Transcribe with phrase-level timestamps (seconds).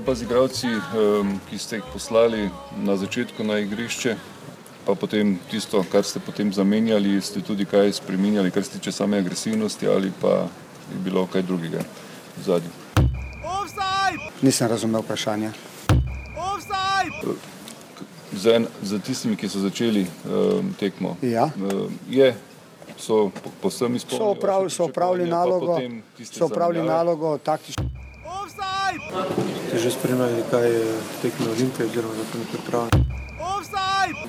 [0.00, 2.48] Kaj pa z igravci, um, ki ste jih poslali
[2.80, 4.16] na začetku na igrišče,
[4.88, 9.20] pa potem tisto, kar ste potem zamenjali, ste tudi kaj spremenjali, kar se tiče same
[9.20, 10.48] agresivnosti ali pa
[10.88, 11.84] je bilo kaj drugega
[12.32, 12.72] v zadnjem?
[14.40, 15.52] Nisem razumel vprašanja.
[18.32, 21.52] Za, en, za tistimi, ki so začeli um, tekmo, Ja.
[21.52, 22.32] um, je,
[22.96, 24.24] so po- povsem izpolnili.
[24.24, 25.76] So opravili, vaše so opravili nalogo,
[26.24, 27.89] so opravili nalogo taktično.
[29.68, 30.84] Ste že spremljali, kaj je
[31.22, 33.04] tekmo Olimpije, oziroma za to ne pripravljeno?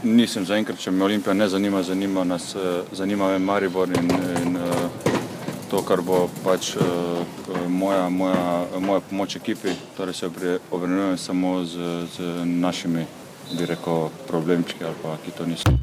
[0.04, 4.12] Nisem zaenkrat, če me Olimpija ne zanima, zanima nas, eh, zanima me Maribor in,
[4.46, 5.12] in eh,
[5.70, 6.82] to, kar bo pač eh,
[7.68, 10.30] moja, moja, moja pomoč ekipi, torej se
[10.72, 13.06] obremenjujem samo z, z našimi,
[13.58, 15.74] bi rekel, problemčki ali pa ki to niso.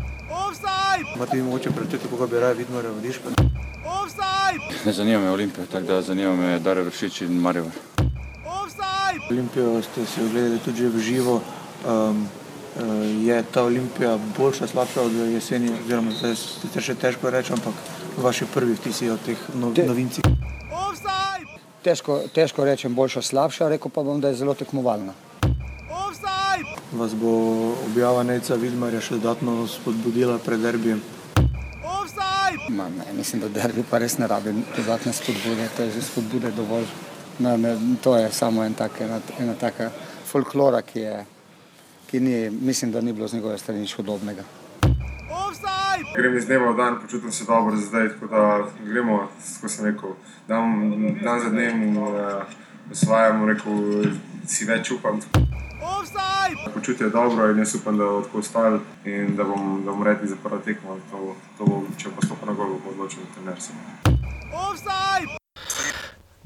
[1.16, 3.30] Imate vi mogoče predvideti, koga bi raje vidno revodiška?
[4.86, 7.97] Ne zanima me Olimpija, tako da zanima me Dare Vršič in Maribor.
[9.30, 11.40] Olimpijo ste si ogledali tudi že v živo.
[11.86, 12.28] Um,
[13.24, 17.74] je ta Olimpija boljša, slabša od jeseni, oziroma zdaj sicer še težko reči, ampak
[18.22, 20.22] vaši prvi vtisi od teh nov, Te- novincih.
[21.82, 25.14] Težko, težko rečem, boljša, slabša, rekel pa bom, da je zelo tekmovalna.
[26.92, 27.32] Vas bo
[27.86, 31.02] objava Neca Vidmarja še dodatno spodbudila pred derbijem?
[32.68, 36.50] Ma, ne, mislim, da derbi pa res ne rabi dodatne spodbude, to je že spodbude
[36.56, 36.86] dovolj.
[37.38, 39.90] Ne, ne, to je samo en tak, ena, ena taka
[40.26, 41.24] folklora, ki, je,
[42.10, 44.42] ki ni, mislim, da ni bilo z njegove strani nič hudobnega.
[46.16, 48.42] Grem iz dneva v dan, počutim se dobro zdaj, tako da
[48.84, 49.28] gremo,
[49.60, 50.16] kot sem rekel,
[50.48, 50.90] dan,
[51.22, 52.10] dan za dnem uh,
[52.90, 54.04] osvajamo, rekel,
[54.46, 55.20] si več upam.
[56.74, 60.02] Počutje je dobro in jaz upam, da bo tako ostalo in da bom, da bom
[60.02, 60.98] redni za prvo tekmo.
[61.10, 63.60] To, to bo, če pa stopa na gol, bo odločil trener.
[63.62, 65.37] seveda.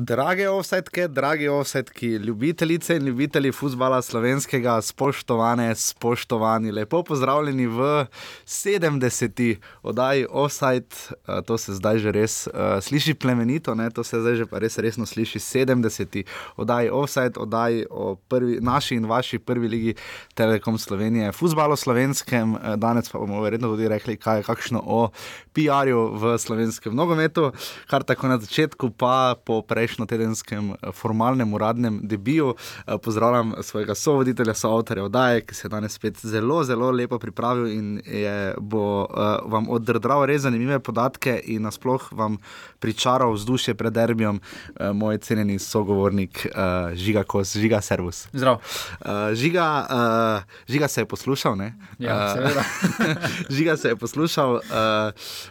[0.03, 8.07] Drage offsetke, dragi offsetki, ljubitelice in ljubitelji futbola slovenskega, spoštovane, spoštovani, lepo pozdravljeni v
[8.47, 9.57] 70.
[9.83, 13.91] oddaji Offside, Eh, to se zdaj že res uh, sliši plemenito, ne?
[13.91, 16.25] to se zdaj že pa res resno sliši 70.
[16.57, 19.95] oddaji Offside, oddaji o prvi, naši in vaši prvi ligi
[20.35, 25.11] Telekom Slovenije, futbalu slovenskem, eh, danes pa bomo verjetno tudi rekli, kaj je kakšno o
[25.55, 27.53] PR-ju v slovenskem nogometu,
[27.87, 32.55] kar tako na začetku, pa po prejšnjo tedenskem eh, formalnem uradnem debiju.
[32.87, 37.67] Eh, Pozdravljam svojega sovoditelja, soavtorja oddaje, ki se je danes spet zelo, zelo lepo pripravil
[37.67, 39.09] in je, bo uh,
[39.45, 42.39] vam oddrdral res zanimive podatke in nasploh vam
[42.79, 48.29] pričaral vzdušje pred derbijem, uh, moj cenjeni sogovornik uh, Žiga Kos, Žiga Servus.
[48.33, 48.55] Zdrav.
[49.01, 51.75] Uh, žiga, uh, žiga se je poslušal, ne?
[51.99, 52.65] Ja, seveda.
[53.57, 54.61] žiga se je poslušal, uh,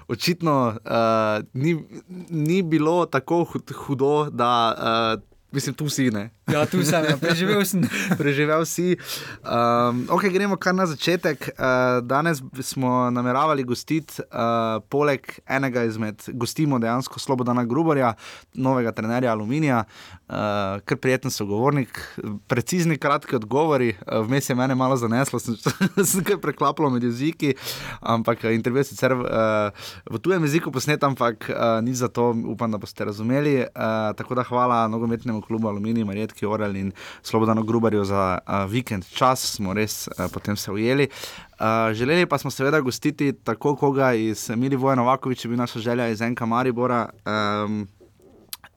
[0.07, 1.85] očitno uh, ni,
[2.29, 3.73] ni bilo tako hud-
[4.25, 5.17] hudo, da.
[5.17, 6.29] Uh, Mislim, tu si ne.
[6.47, 7.83] Ja, tu sem, ja, preživel sem.
[8.21, 8.95] Preživel si.
[9.43, 11.49] Um, ok, gremo kar na začetek.
[11.51, 18.13] Uh, danes smo nameravali gostiti, uh, poleg enega izmed, gostimo dejansko Slobodana Grubarja,
[18.55, 21.99] novega trenerja Aluminija, uh, kar prijeten sogovornik,
[22.47, 23.91] precizni, kratki odgovori.
[24.07, 25.59] Uh, vmes je mene malo zaneslo, sem
[26.13, 27.57] se kar preklapljal med jeziki,
[27.99, 32.71] ampak eh, intervju sicer uh, v tujem jeziku posnet, ampak uh, nič za to, upam,
[32.71, 33.59] da boste razumeli.
[33.67, 36.91] Uh, tako da hvala nogometnemu klubu Aluminij, Marjetki Orel in
[37.23, 41.07] Slobodano Grubarju za uh, vikend čas, smo res uh, potem se ujeli.
[41.59, 46.21] Uh, želeli pa smo seveda gostiti tako koga iz Milivoja Novakoviča, bi naša želja iz
[46.21, 47.09] Enka Maribora.
[47.65, 47.87] Um,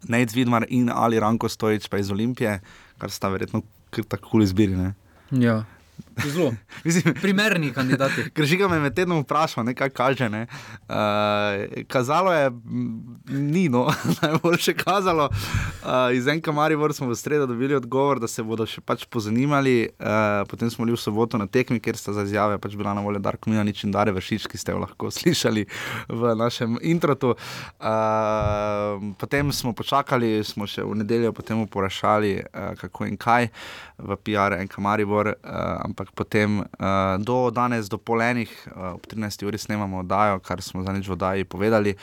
[0.08, 2.60] Nec Vidmar in ali Ranko Stojič, pa iz Olimpije,
[2.98, 4.76] kar sta verjetno kar tako kul izbiri.
[4.76, 4.92] Ne?
[5.30, 5.64] Ja,
[6.34, 6.54] zelo.
[6.84, 8.28] Mislim, Primerni kandidati.
[8.34, 10.28] Ker žiga me med tednom vprašal, ne, kaj kaže.
[10.28, 10.46] Ne.
[10.88, 13.86] Uh, kazalo je, m, ni no,
[14.22, 15.28] najboljše kazalo.
[15.30, 19.88] Uh, iz Enka Maribor smo v sredo dobili odgovor, da se bodo še pač pozanimali.
[19.98, 23.00] Uh, potem smo bili v soboto na tekmi, kjer sta za izjave pač bila na
[23.04, 25.66] voljo Darko Milanič in Dare Vršič, ki ste jo lahko slišali
[26.08, 27.34] v našem introtu.
[27.80, 33.50] Uh, potem smo počakali, smo še v nedeljo potem vprašali, uh, kako in kaj
[33.98, 35.36] v PR Enka Maribor, uh,
[35.84, 36.66] ampak potem uh,
[37.18, 39.46] do danes, do polenih, uh, ob 13.
[39.46, 41.94] uri snemamo oddajo, kar smo za nič v oddaji povedali.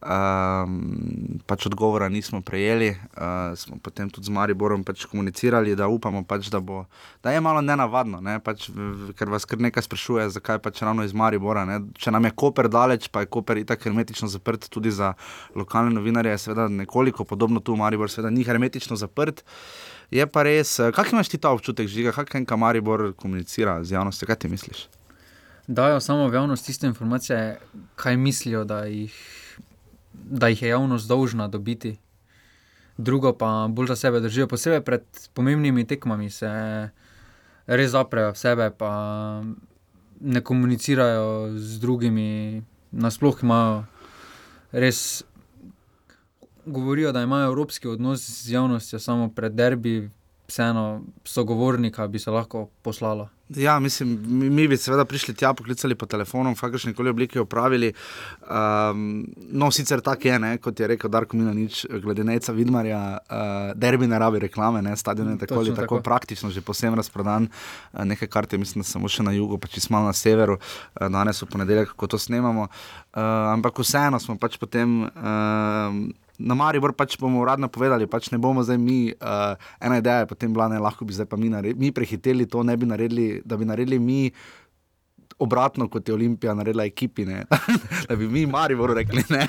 [0.00, 2.88] Um, pač odgovora nismo prejeli,
[3.20, 6.86] uh, smo potem tudi z Mariborom pač komunicirali, da upamo, pač, da, bo,
[7.20, 8.38] da je malo nenavadno, ne?
[8.40, 11.66] pač, v- v- ker vas kar nekaj sprašuje, zakaj pač ravno iz Maribora.
[11.68, 11.82] Ne?
[12.00, 15.12] Če nam je Koper daleč, pa je Koper itak hermetično zaprt tudi za
[15.52, 19.44] lokalne novinarje, je seveda nekoliko podobno tu, Maribor seveda ni hermetično zaprt.
[20.10, 23.94] Je pa res, eh, kak imaš ti ta občutek, žiga, kak en Maribor komunicira z
[23.94, 24.88] javnostjo, kaj ti misliš?
[25.66, 27.60] Dajo samo v javnost tiste informacije,
[27.94, 29.14] kaj mislijo, da jih,
[30.12, 31.98] da jih je javnost dolžna dobiti.
[33.00, 34.48] drugo pa bolj za sebe držijo.
[34.48, 35.02] Posebej pred
[35.34, 36.50] pomembnimi tekmami se
[37.66, 38.90] res zaprejo v sebe, pa
[40.20, 42.62] ne komunicirajo z drugimi,
[42.92, 43.84] nasploh imajo
[44.72, 45.24] res.
[46.66, 50.10] Govorijo, da imajo evropski odnos z javnostjo, samo pred derbi,
[50.50, 53.28] vseeno sogovornika bi se lahko poslalo.
[53.56, 57.38] Ja, mislim, mi, mi bi seveda prišli tja, poklicali po telefonu, v kakršni koli obliki
[57.38, 57.92] opravili.
[58.42, 63.72] Um, no, sicer tako je, ne, kot je rekel Darko Milanič, glede neca Vidmarja, uh,
[63.74, 67.48] derbi ne rabi reklame, ne, stadion je tako ali tako, tako praktično že posebno razprodan,
[67.50, 71.08] uh, nekaj kart je, mislim, samo še na jugu, pa čisto malo na severu, uh,
[71.10, 72.68] danes v ponedeljek, ko to snemamo.
[72.70, 75.02] Uh, ampak vseeno smo pač potem.
[75.10, 76.10] Uh,
[76.40, 80.30] na Maribor pač bomo uradno povedali, pač ne bomo zdaj mi, uh, ena ideja je
[80.32, 83.60] potem bila, ne lahko bi zdaj pa mi, mi prehiteli to, ne bi naredili, da
[83.60, 84.30] bi naredili mi
[85.40, 87.44] obratno, kot je Olimpija naredila ekipi, ne?
[88.08, 89.48] da bi mi, mari, rekli, ne.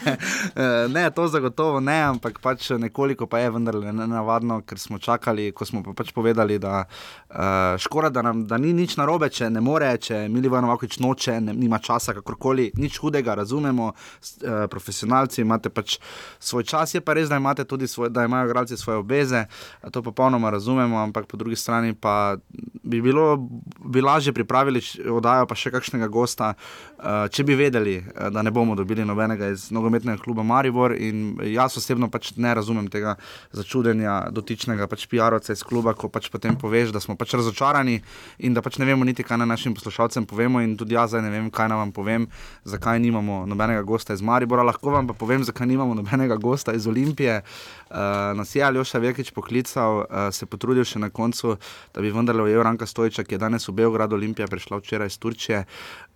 [0.56, 5.52] Eh, ne, to zagotovo ne, ampak pač nekoliko pa je vendarle nenavadno, ker smo čakali,
[5.52, 9.50] ko smo pa pač povedali, da uh, škoda, da, nam, da ni nič narobe, če
[9.50, 15.42] ne more, če Milivan Vakovič noče, ne, nima časa, kakorkoli, nič hudega, razumemo, uh, profesionalci
[15.42, 15.98] imate pač
[16.40, 19.46] svoj čas, je pa res, da tudi svoj, da imajo igralci svoje obveze,
[19.92, 22.38] to popolnoma razumemo, ampak po drugi strani pa
[22.84, 23.38] bi bilo,
[23.86, 26.54] bi lažje pripravili, oddajo pa še kakšno kakšnega gosta,
[27.02, 30.94] če bi vedeli, uh, da ne bomo dobili nobenega iz nogometnega kluba Maribor.
[30.94, 33.16] In jaz osebno pač ne razumem tega
[33.58, 38.00] začudenja dotičnega pač PR-ovca iz kluba, ko pač potem poveš, da smo pač razočarani
[38.46, 40.62] in da pač ne vemo niti, kaj na našim poslušalcem povemo.
[40.62, 42.28] In tudi jaz zdaj ne vem, kaj nam povem,
[42.64, 44.66] zakaj nimamo nobenega gosta iz Maribora.
[44.68, 47.42] Lahko vam pa povem, zakaj nimamo nobenega gosta iz Olimpije.
[47.90, 47.98] Uh,
[48.38, 51.58] nas je Aljoša Vekič poklical, uh, se potrudil še na koncu,
[51.92, 55.18] da bi vendarle ujel Ranka Stojča, ki je danes v Beogradu Olimpija prišla včeraj iz
[55.20, 55.66] Turčije.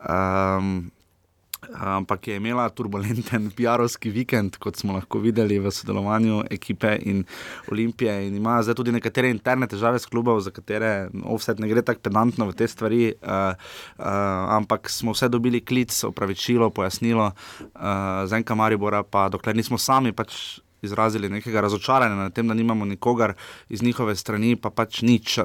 [0.06, 0.75] Um,
[1.74, 7.24] ampak je imela turbulenten PR-ovski vikend, kot smo lahko videli v sodelovanju ekipe in
[7.72, 8.28] Olimpije.
[8.28, 12.06] In ima zdaj tudi nekatere interne težave s klubom, za katere offset ne gre tako
[12.10, 13.14] pedantno v te stvari.
[13.22, 13.56] Uh,
[13.98, 14.06] uh,
[14.58, 17.82] ampak smo vse dobili klic, opravičilo, pojasnilo, uh,
[18.26, 20.12] za enka Maribora, pa dokler nismo sami.
[20.16, 23.34] Pač Izrazili nekega razočaranja nad tem, da nimamo nikogar
[23.74, 25.40] iz njihove strani, pa pač nič.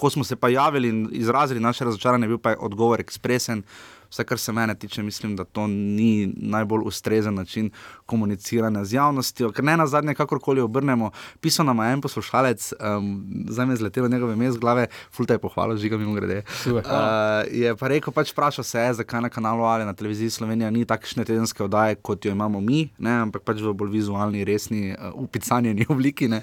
[0.00, 3.95] Ko smo se pa javili in izrazili naše razočaranje, je bil pa odgovor ekspresen, uh,
[4.10, 7.70] vse, kar se mene tiče, mislim, da to ni najbolj ustrezen način
[8.06, 9.52] komuniciranja z javnostjo.
[9.52, 11.10] Ker ne na zadnje, kakorkoli obrnemo,
[11.40, 15.34] pisal nam je en poslušalec, um, zdaj me je zletelo njegove ime z glave, fulta
[15.34, 16.42] je pohvalil, žiga mi grede.
[16.66, 16.82] Uh,
[17.50, 20.84] je pa rekel, pač vprašal se je, zakaj na kanalu ali na televiziji Slovenija ni
[20.84, 25.12] takšne tedenske oddaje, kot jo imamo mi, ne, ampak pač v bolj vizualni, resni, uh,
[25.14, 26.26] upicanjeni obliki.
[26.26, 26.40] Uh,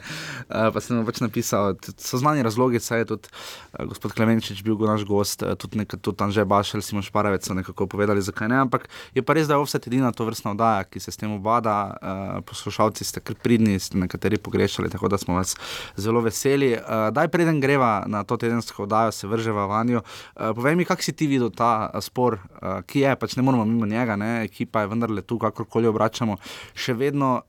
[0.74, 5.06] pa sem pač napisal, so znani razlogi, saj je tudi uh, gospod Klemenčič bil naš
[5.07, 7.12] gost, uh, tudi, tudi tam že bašel, si moš
[7.54, 8.56] paravec nekako povedali, zakaj ne.
[8.56, 11.32] Ampak je pa res, da je vse edina to vrstna oddaja, ki se s tem
[11.32, 11.98] obada.
[12.02, 15.56] Uh, poslušalci ste kar pridni, ste nekateri pogrešali, tako da smo vas
[15.96, 16.74] zelo veseli.
[16.74, 20.02] Uh, daj, preden greva na to tedensko oddajo, se vrževa vanjo.
[20.36, 23.66] Uh, povej mi, kak si ti videl ta spor, uh, ki je, pač ne moramo
[23.66, 24.44] mimo njega, ne?
[24.44, 26.38] ekipa je vendarle tu, kakorkoli obračamo,
[26.76, 27.44] še vedno.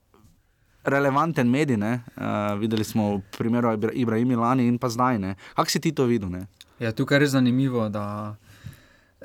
[0.85, 5.17] Relevanten medij, uh, videli smo v primeru Ibrahima Lani in pa zdaj.
[5.57, 6.45] Kako si ti to videl?
[6.77, 8.35] Ja, tukaj je res zanimivo, da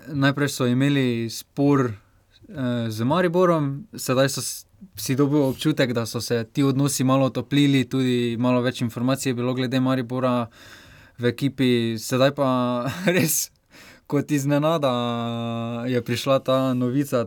[0.07, 4.43] najprej so imeli spor eh, z Mariborom, sedaj so
[4.97, 9.35] si dobili občutek, da so se ti odnosi malo otoplili, tudi malo več informacij je
[9.35, 10.49] bilo glede Maribora
[11.19, 11.99] v ekipi.
[11.99, 12.49] Sedaj pa
[13.17, 13.51] res,
[14.07, 14.93] kot iznenada,
[15.87, 17.25] je prišla ta novica.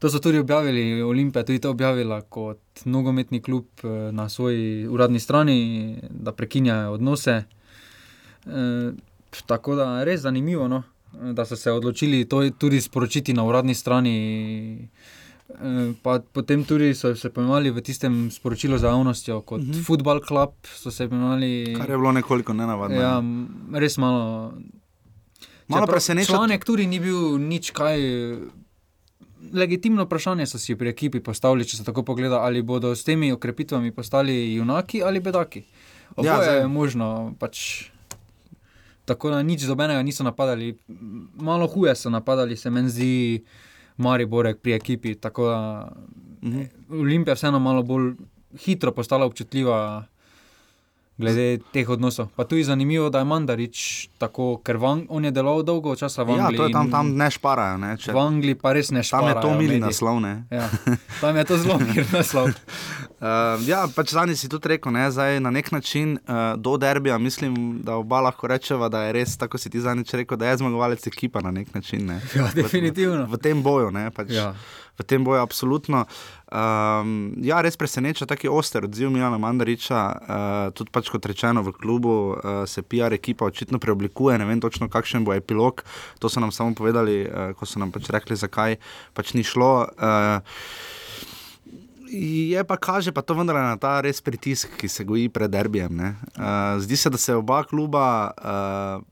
[0.00, 5.20] To so tudi objavili, Olimpija tudi to objavila kot nogometni klub eh, na svoji uradni
[5.20, 7.42] strani, da prekinjajo odnose.
[8.46, 8.92] E,
[9.46, 10.68] tako da je res zanimivo.
[10.68, 10.82] No?
[11.12, 14.88] Da so se odločili to tudi sporočiti na uradni strani.
[15.50, 19.74] Eh, pa potem tudi so se pojmali v tistem sporočilu za javnostjo, kot uh mhm.
[19.74, 19.84] -huh.
[19.84, 20.50] Football Club.
[21.08, 22.96] Pojmali, Kar je bilo nekoliko nenavadno.
[22.96, 23.22] Ja, ja.
[23.78, 24.52] res malo.
[25.68, 26.34] Malo presenečen.
[26.34, 27.98] Članek tudi ni bil nič kaj.
[29.52, 33.32] Legitimno vprašanje so si pri ekipi postavili, če se tako pogleda, ali bodo s temi
[33.32, 35.58] okrepitvami postali junaki ali bedaki.
[35.58, 37.34] Ja, Oboje ja, je možno.
[37.38, 37.84] Pač
[39.10, 40.70] tako da nič dobenega niso napadali.
[41.42, 43.10] Malo huje so napadali, se meni zdi,
[43.98, 45.14] Mariborek pri ekipi.
[45.18, 45.60] Tako da
[46.42, 46.62] mhm.
[47.02, 48.14] Olimpija vseeno malo bolj
[48.64, 50.04] hitro postala občutljiva
[51.20, 52.30] glede teh odnosov.
[52.36, 56.24] Pa tu je zanimivo, da je Mandarič tako, ker van, on je delal dolgo časa
[56.24, 56.56] v Angliji.
[56.56, 57.76] Ja, to je tam, tam ne šparajo.
[57.78, 58.14] Ne, če...
[58.16, 59.36] V Angliji pa res ne šparajo.
[59.36, 60.20] Tam je to mili naslov.
[60.50, 60.66] Ja,
[61.20, 62.50] tam je to zelo mir naslov.
[62.50, 67.18] uh, ja, pač zadnji si tudi rekel, ne, zdaj, na nek način uh, do derbija,
[67.18, 70.60] mislim, da oba lahko rečeva, da je res, tako si ti zadnjič rekel, da je
[70.64, 72.06] zmagovalec ekipa na nek način.
[72.10, 72.20] Ne.
[72.34, 73.24] Ja, definitivno.
[73.26, 73.90] V, v tem boju.
[73.94, 74.54] Ne, pač, ja
[75.00, 76.04] v tem boju, absolutno.
[76.50, 81.74] Um, ja, res preseneča taki oster odziv Milana Mandariča, uh, tudi pač kot rečeno v
[81.76, 85.84] klubu uh, se PR ekipa očitno preoblikuje, ne vem točno kakšen bo epilog,
[86.18, 88.80] to so nam samo povedali, uh, ko so nam pač rekli, zakaj
[89.16, 89.88] pač ni šlo.
[89.96, 90.42] Uh,
[92.10, 95.94] Je pa kaže, pa to vendar na ta res pritisk, ki se goji pred derbijem.
[95.94, 99.06] Uh, zdi se, da se oba kluba uh,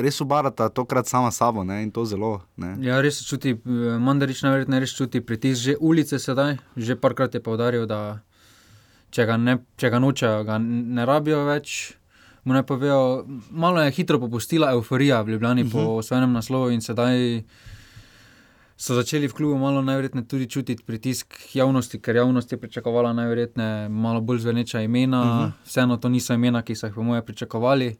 [0.00, 1.82] res obarata tokrat sama sabo ne?
[1.82, 2.40] in to zelo.
[2.56, 2.76] Ne?
[2.84, 3.56] Ja, res čuti,
[4.00, 6.58] Mandarič najverjetneje res čuti pritisk že ulice sedaj.
[6.76, 8.20] Že parkrat je povdaril, da
[9.10, 11.96] če ga, ne, če ga nočejo, ga ne rabijo več.
[12.44, 15.72] Mu ne povejo, malo je hitro popustila euforija v Ljubljani uh -huh.
[15.72, 17.44] po svojem naslovu in sedaj
[18.80, 23.88] so začeli v klubu malo najverjetneje tudi čutiti pritisk javnosti, ker javnost je pričakovala najverjetneje
[23.88, 25.20] malo bolj zveneča imena.
[25.20, 25.52] Uh -huh.
[25.64, 27.96] Vseeno to niso imena, ki so jih po moje pričakovali.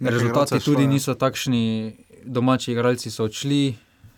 [0.00, 3.74] Rezultati tudi šlo, niso takšni, domači igralci so odšli,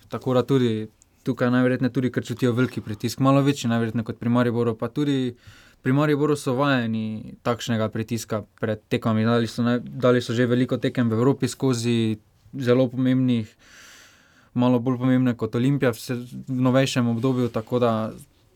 [0.08, 0.88] tako da tudi
[1.22, 5.34] tukaj najverjetneje tudi, ker čutijo veliki pritisk, malo večji najverjetneje kot pri Mariboru, pa tudi
[5.82, 9.24] pri Mariboru so vajeni takšnega pritiska pred tekmami.
[9.24, 12.16] Dali so, dali so že veliko tekem v Evropi skozi
[12.54, 13.52] zelo pomembnih
[14.56, 16.16] malo bolj pomembne kot Olimpija v
[16.48, 17.50] novejšem obdobju.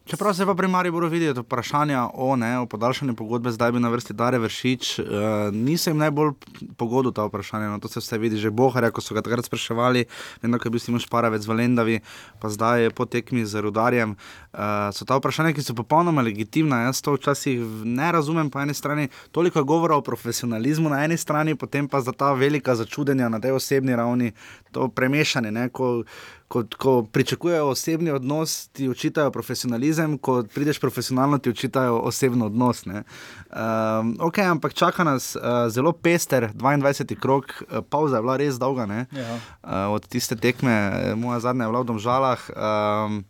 [0.06, 3.88] Čeprav se pa pri Mariboru vidijo vprašanja o, ne, o podaljšanju pogodbe, zdaj bi na
[3.88, 5.04] vrsti Dare Vršič, uh,
[5.52, 6.32] nisem najbolj
[6.76, 7.68] pogodil ta vprašanja.
[7.68, 10.04] No, to se vse vidi, že Bohar, ko so ga takrat spraševali,
[10.42, 12.00] vedno, je bil Simon Šparavec v Lendavi,
[12.40, 14.16] pa zdaj je po tekmi z Rudarjem.
[14.52, 16.82] Uh, so ta vprašanja, ki so popolnoma legitimna.
[16.88, 21.54] Jaz to včasih ne razumem, po eni strani toliko govora o profesionalizmu na eni strani,
[21.54, 24.32] potem pa za ta velika začudenja na tej osebni ravni,
[24.72, 25.52] to premešanje.
[25.52, 26.02] Ne, ko,
[26.50, 32.82] ko, ko pričakujejo osebni odnos, ti učitajo profesionalizem, ko prideš profesionalno, ti učitajo osebno odnos.
[32.86, 37.20] Um, ok, ampak čaka nas uh, zelo pester, 22.
[37.20, 39.06] krok, uh, pauza je bila res dolga.
[39.12, 39.34] Ja.
[39.62, 42.50] Uh, od tiste tekme, moja zadnja je bila v Domžalah.
[42.50, 43.24] Um,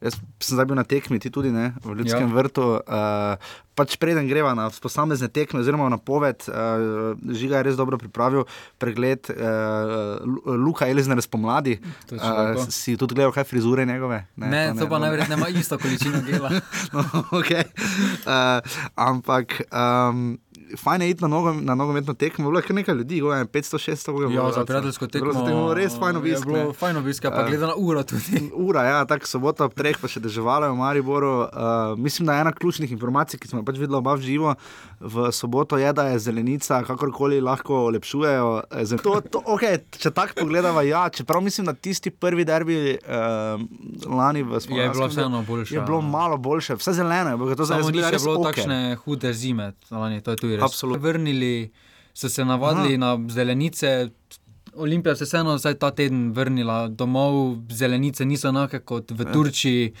[0.00, 2.32] Jaz sem zdaj bil na tekmi, ti tudi ne, v Ljudskem ja.
[2.32, 2.66] vrtu.
[2.80, 3.36] Uh,
[3.76, 8.46] pač preden greva na posamezne tekme, oziroma na poved, uh, žiga je res dobro pripravil
[8.80, 10.20] pregled uh,
[10.56, 11.78] Luka Elizabeth spomladi.
[12.12, 14.24] Uh, si tudi gledal, kaj frizure njegove?
[14.36, 15.04] Ne, ne to, ne, to pa no.
[15.04, 16.48] najverjetneje ima isto količino dela.
[16.96, 17.04] no,
[17.36, 17.68] okay.
[18.24, 18.60] uh,
[18.96, 19.60] ampak.
[19.68, 20.40] Um,
[20.76, 24.34] fajn je iti na, nogo, na nogometno tekmo, bilo je kar nekaj ljudi, 500-600 ljudi.
[24.34, 25.32] Ja, za prijateljsko tekmo.
[25.32, 26.46] Za tekmo res fajn obisk.
[26.46, 28.50] Bilo fajn obisk, pa gleda na uro tudi.
[28.66, 31.32] Ura, ja, tako sobota ob treh pa še deževalo v Mariboru.
[31.40, 34.54] Uh, mislim, da je ena ključnih informacij, ki smo pač videli oba v živo
[35.00, 38.62] v soboto, je, da je zelenica, kakorkoli lahko lepšujejo.
[38.70, 43.62] Eh, to, to, okay, če tako pogledamo, ja, čeprav mislim, da tisti prvi derbi uh,
[44.04, 45.74] lani v Sloveniji je bilo vseeno boljše.
[45.74, 47.54] Je bilo malo boljše, vse zeleno je bilo.
[47.54, 48.44] To je bilo okay.
[48.44, 51.02] takšne hude zime, lani, to je tudi Absolutno.
[51.02, 51.70] Vrnili
[52.14, 52.96] so se navadili Aha.
[52.96, 54.08] na zelenice.
[54.74, 59.32] Olimpija se je vseeno ta teden vrnila domov, zelenice niso enake kot v ja.
[59.32, 59.92] Turčiji.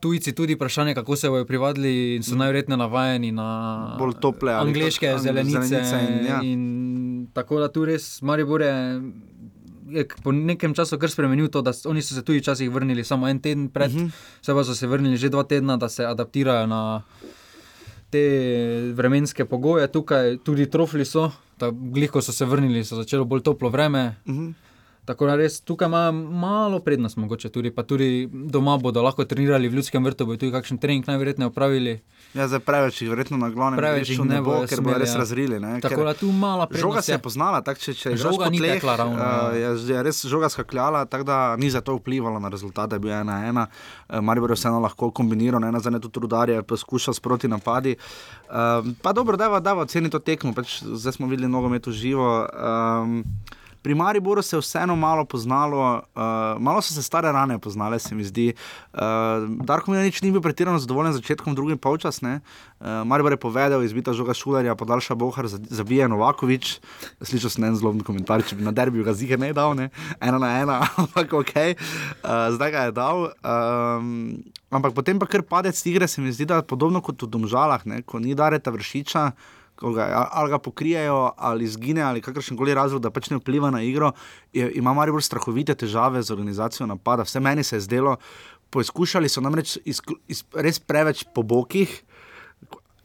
[0.00, 2.38] Tujci tudi vprašanje, kako se bodo privadili in so mm.
[2.38, 5.62] najverjetneje navajeni na bolj tople angliške angli zelenice.
[5.62, 6.40] zelenice in, ja.
[6.42, 9.02] in tako da tu res Maribor je.
[9.86, 13.28] Je po nekem času kar spremenil to, da oni so se tudi včasih vrnili samo
[13.28, 14.06] en teden pred, uh mhm.
[14.42, 14.54] -huh.
[14.54, 17.02] pa so se vrnili že dva tedna, da se adaptirajo na,
[18.16, 21.30] te vremenske pogoje, tukaj tudi trofli so,
[21.70, 24.14] glihko so se vrnili, so začelo bolj toplo vreme.
[24.24, 24.46] Uh mhm.
[24.46, 24.54] -huh.
[25.06, 29.68] Tako da res tukaj ima malo prednost, mogoče tudi, pa tudi doma bodo lahko trenirali
[29.68, 32.00] v ljudskem vrtu, bodo tudi kakšen trening najverjetneje opravili.
[32.36, 35.20] Ja, za preveč jih verjetno na glavnem preveč jih ne bo, ker bodo res ja.
[35.22, 35.60] razrili.
[35.60, 35.78] Ne?
[35.80, 36.82] Tako da tu malo prednost.
[36.82, 39.16] Žoga se je poznala, tak, če, če žoga ni tekla ravno.
[39.16, 43.00] Uh, je, je res žoga skakljala, tako da ni za to vplivalo na rezultat, da
[43.00, 43.66] je bil ena ena.
[44.08, 47.96] Uh, Maribor je vseeno lahko kombiniral, ena za ne tudi rudarje, poskušal sproti napadi.
[47.96, 52.28] Uh, pa dobro, da je oceni to tekmo, pač zdaj smo videli nogomet v živo.
[52.52, 53.22] Um,
[53.86, 56.22] Pri Mariboru se je vseeno malo poznalo, uh,
[56.58, 58.52] malo so se stare rane poznale, se mi zdi.
[58.92, 58.98] Uh,
[59.62, 62.18] Darko Milanič ni bil pretirano zadovoljen z začetkom, drugim polčas.
[62.22, 62.40] Uh,
[63.06, 66.80] Maribor je povedal, izbita žoga šulerja, podaljša Bohar, zabije Novakovič.
[67.22, 69.92] Slišal sem en zloben komentar, če bi na derbiju ga zige ne dal, ne?
[70.18, 73.30] ena na ena, ampak ok, uh, zdaj ga je dal.
[73.38, 74.42] Um,
[74.74, 77.86] ampak potem pa kar padec igre, se mi zdi, da je podobno kot v Domžalah,
[77.86, 78.02] ne?
[78.02, 79.30] ko ni dareta vršiča
[79.80, 83.82] ga, ali ga pokrijejo, ali izgine, ali kakršen koli razlog, da pač ne vpliva na
[83.82, 84.12] igro.
[84.52, 87.26] Je, ima malo bolj strahovite težave z organizacijo napada.
[87.28, 88.16] Vse meni se je zdelo,
[88.70, 92.02] poizkušali so namreč iz, iz, res preveč po bokih.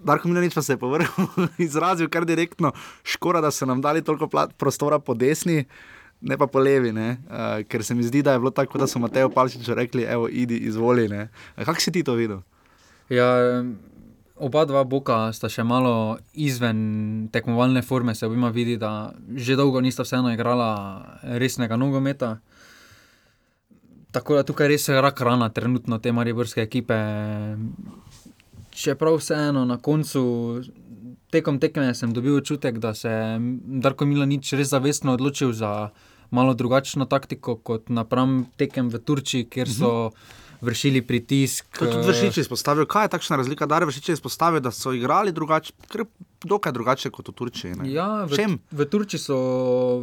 [0.02, 1.10] Darko Milanič pa se je povrnil
[1.68, 2.72] izrazil kar direktno,
[3.04, 5.66] škoda, da so nam dali toliko prostora po desni.
[6.22, 9.00] Ne pa po levi, uh, ker se mi zdi, da je bilo tako, da so
[9.02, 11.10] Mateo Palčič rekli: Evo, idi, izvoli.
[11.58, 12.44] Kako si ti to videl?
[13.10, 13.26] Ja,
[14.42, 19.82] Oba dva boka sta še malo izven tekmovalne forme, se obima vidi, da že dolgo
[19.82, 20.72] nista vseeno igrala
[21.38, 22.40] resnega nogometa.
[24.12, 26.98] tako da tukaj res je rak rana, trenutno te mariborske ekipe.
[28.72, 30.24] Čeprav vseeno na koncu,
[31.32, 33.40] tekom tekme sem dobil občutek, da se je
[33.84, 35.92] Darko Milanič res zavestno odločil za
[36.32, 39.92] malo drugačno taktiko kot napram tekem v Turčiji, kjer so
[40.62, 41.78] vršili pritisk.
[41.80, 42.86] To je tudi vršič izpostavil.
[42.86, 43.66] Kaj je takšna razlika?
[43.66, 45.74] Da je vršič izpostavil, da so igrali drugače,
[46.46, 47.74] dokaj drugače kot v Turčiji.
[47.82, 47.90] Ne?
[47.92, 48.60] Ja, v, Čem?
[48.72, 49.38] v Turčiji so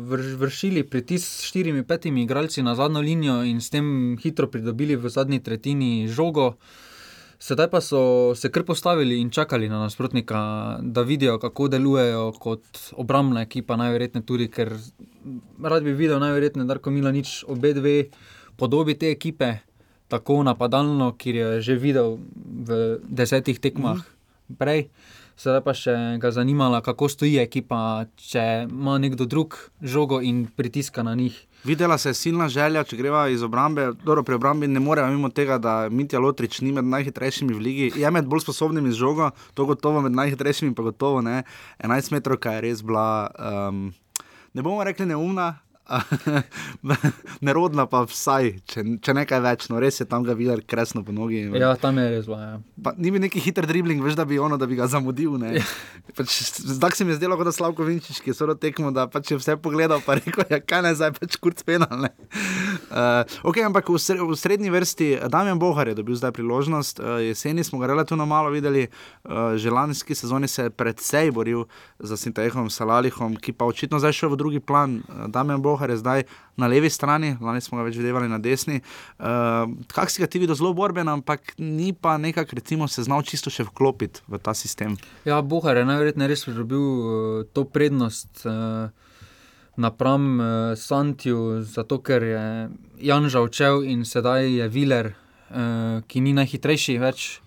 [0.03, 4.97] vrš, vršili pritisk s štirimi, petimi igralci na zadnjo linijo in s tem hitro pridobili
[4.97, 6.57] v zadnji tretjini žogo.
[7.39, 10.39] Sedaj pa so se kar postavili in čakali na nasprotnika,
[10.83, 12.65] da vidijo, kako delujejo kot
[12.99, 14.75] obrambna ekipa, najverjetneje tudi, ker
[15.63, 17.95] rad bi videl, najverjetneje, da Darko Milanič obe dve
[18.59, 19.53] podobi te ekipe,
[20.09, 24.01] tako napadalno, kjer je že videl v desetih tekmah
[24.59, 24.89] prej.
[25.39, 31.05] Sedaj pa še ga zanimala, kako stoji ekipa, če ima nekdo drug žogo in pritiska
[31.07, 31.37] na njih.
[31.63, 33.93] Videla se je silna želja, če greva iz obrambe.
[34.03, 37.87] Dobro, pri obrambi ne moremo mimo tega, da Mitja Lotrič ni med najhitrejšimi v ligi.
[38.03, 41.45] Je med bolj sposobnimi z žogo, to gotovo med najhitrejšimi, pa gotovo ne.
[41.87, 43.89] 11 metrov, kaj je res bila, um,
[44.55, 45.53] ne bomo rekli neumna.
[47.45, 51.15] Nerodna pa vsaj, če, če nekaj več, no res je tam ga videl, kresno po
[51.17, 51.41] nogi.
[51.57, 52.41] Ja, tam je res bila.
[52.43, 52.57] Ja.
[52.85, 55.39] Pa, ni bil neki hiter dribling, veš, da bi, ono, da bi ga zamudil.
[55.49, 55.65] Ja.
[56.17, 56.35] Pač,
[56.77, 59.33] zdaj se mi je zdelo, kot da Slavko Vinčič, ki je soro tekmo, da pač
[59.33, 61.93] je vse pogledal, pa rekel, ja, kaj ne zdaj, pač kurc penal.
[62.05, 62.13] Ne?
[62.89, 67.01] Uh, okay, ampak v, sre, v srednji vrsti Damien Bohar je dobil zdaj priložnost.
[67.01, 71.69] Uh, jeseni smo ga relativno malo videli, uh, že lanski sezoni se je predvsej boril
[72.01, 75.01] za Sintehom, Salalihom, ki pa očitno zdaj šel v drugi plan.
[75.05, 76.25] Uh, Damien Bohar je zdaj
[76.59, 78.81] na levi strani, lani smo ga več videli na desni.
[79.19, 83.23] Uh, Kak si ga ti videl zelo borben, ampak ni pa nekako, recimo, se znal
[83.23, 84.99] čisto še vklopiti v ta sistem.
[85.25, 88.91] Ja, Bohar je najverjetneje res pridobil uh, to prednost uh,
[89.79, 92.45] napram uh, Santiju, zato ker je
[92.99, 97.39] Janža odšel in sedaj je Viler, uh, ki ni najhitrejši več.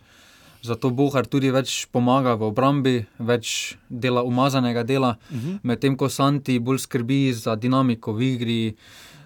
[0.61, 5.59] Zato Bohar tudi več pomaga v obrambi, več dela umazanega dela, uh -huh.
[5.63, 8.75] medtem ko Santi bolj skrbi za dinamiko v igri.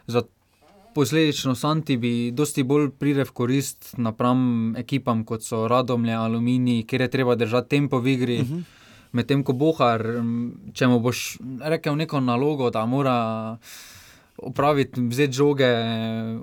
[0.07, 0.21] Za
[0.95, 7.01] Posledično Santi bi dosti bolj pride v korist napram ekipam, kot so Radomlje, Aluminij, kjer
[7.01, 8.39] je treba držati tempo v igri.
[8.39, 8.63] Uh -huh.
[9.11, 10.01] Medtem ko Bohar,
[10.73, 13.57] če mu boš rekel neko nalogo, da mora
[14.37, 15.69] opraviti, vzeti žoge,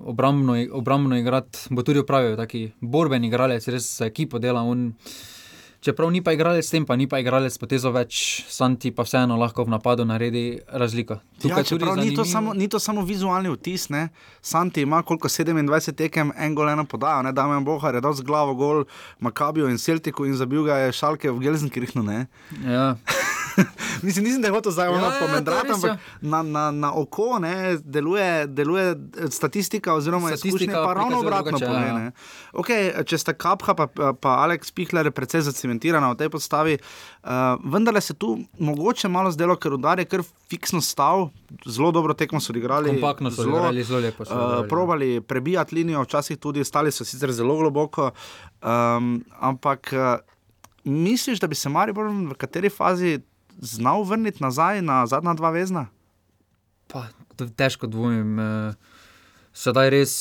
[0.04, 4.62] obrambno, obrambno igrati, bo tudi opravil taki borben igralec, res za ekipo dela.
[4.62, 4.92] On,
[5.80, 9.66] čeprav ni pa igralec, tem pa ni pa igralec potezo več, Santi pa vseeno lahko
[9.66, 11.18] v napadu naredi razliko.
[11.44, 14.08] Ja, čeprav ni to, samo, ni to samo vizualni vtis, ne?
[14.40, 18.24] Santi ima koliko 27 tekem, en gol, eno podajo, ne Damien Bohar je dal z
[18.24, 18.84] glavo gol
[19.20, 22.08] Makabijo in Celtiku in zabil ga je Šalke v Gelsenkirchnu.
[22.64, 22.96] Ja.
[24.02, 25.98] Mislim, nisem, da je hotel zdaj ono Ja, ja, pomendrati, res, ampak ja.
[26.20, 28.96] na, na, na oko ne, deluje, deluje
[29.30, 32.04] statistika, oziroma Statistika izkušnje pa ravno obratno drugače, ja, pove.
[32.04, 32.10] ja.
[32.52, 37.30] Okay, če sta Kapha pa, pa Aleks Pihler precej zacementirana v tej postavi, uh,
[37.64, 41.28] vendarle se tu mogoče malo zdelo, ker udar je kar fiksno stal,
[41.66, 42.92] zelo dobro tekmo so odigrali.
[42.94, 44.68] Kompaktno so odigrali, zelo lepo so Uh, odigrali.
[44.68, 48.10] probali prebijati linijo, včasih tudi ostali so sicer zelo globoko,
[48.62, 50.20] um, ampak uh,
[50.84, 53.20] misliš, da bi se Maribor v kateri fazi
[53.62, 55.86] znal vrniti nazaj na zadnja dva vezna?
[56.90, 57.06] Pa,
[57.56, 58.38] težko dvomim.
[58.38, 58.74] eh,
[59.52, 60.12] Sedaj res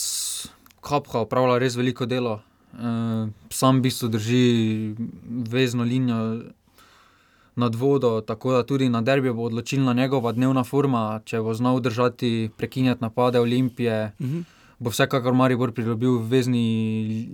[0.82, 2.42] Kapha opravlja res veliko delo.
[2.74, 4.96] Eh, Sam v bistvu drži
[5.50, 6.44] vezno linijo
[7.56, 11.80] nad vodo, tako da tudi na derbi bo odločilna njegova dnevna forma, če bo znal
[11.80, 14.12] držati, prekinjati napade Olimpije.
[14.22, 14.42] Mhm.
[14.80, 16.64] Bo vsekakor Maribor pridobil vezni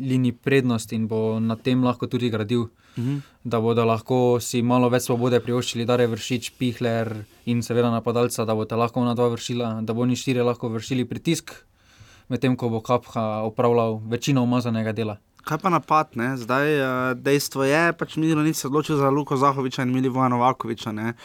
[0.01, 2.67] liniji prednost in bo na tem lahko tudi gradil.
[2.97, 3.17] Mhm.
[3.43, 8.45] Da bodo lahko si malo več svobode privoščili, da je vršič, pihler in seveda napadalca,
[8.45, 11.51] da bo te lahko ona dva vršila, da bo oni štirje lahko vršili pritisk,
[12.29, 15.17] medtem ko bo Kapha opravljal večino umazanega dela.
[15.47, 16.07] Kaj pa napad?
[16.19, 16.35] Ne?
[16.35, 20.91] Zdaj, uh, dejstvo je, pač Milanič se je odločil za Luka Zahoviča in Milivoja Novakoviča.
[20.91, 21.15] Uh,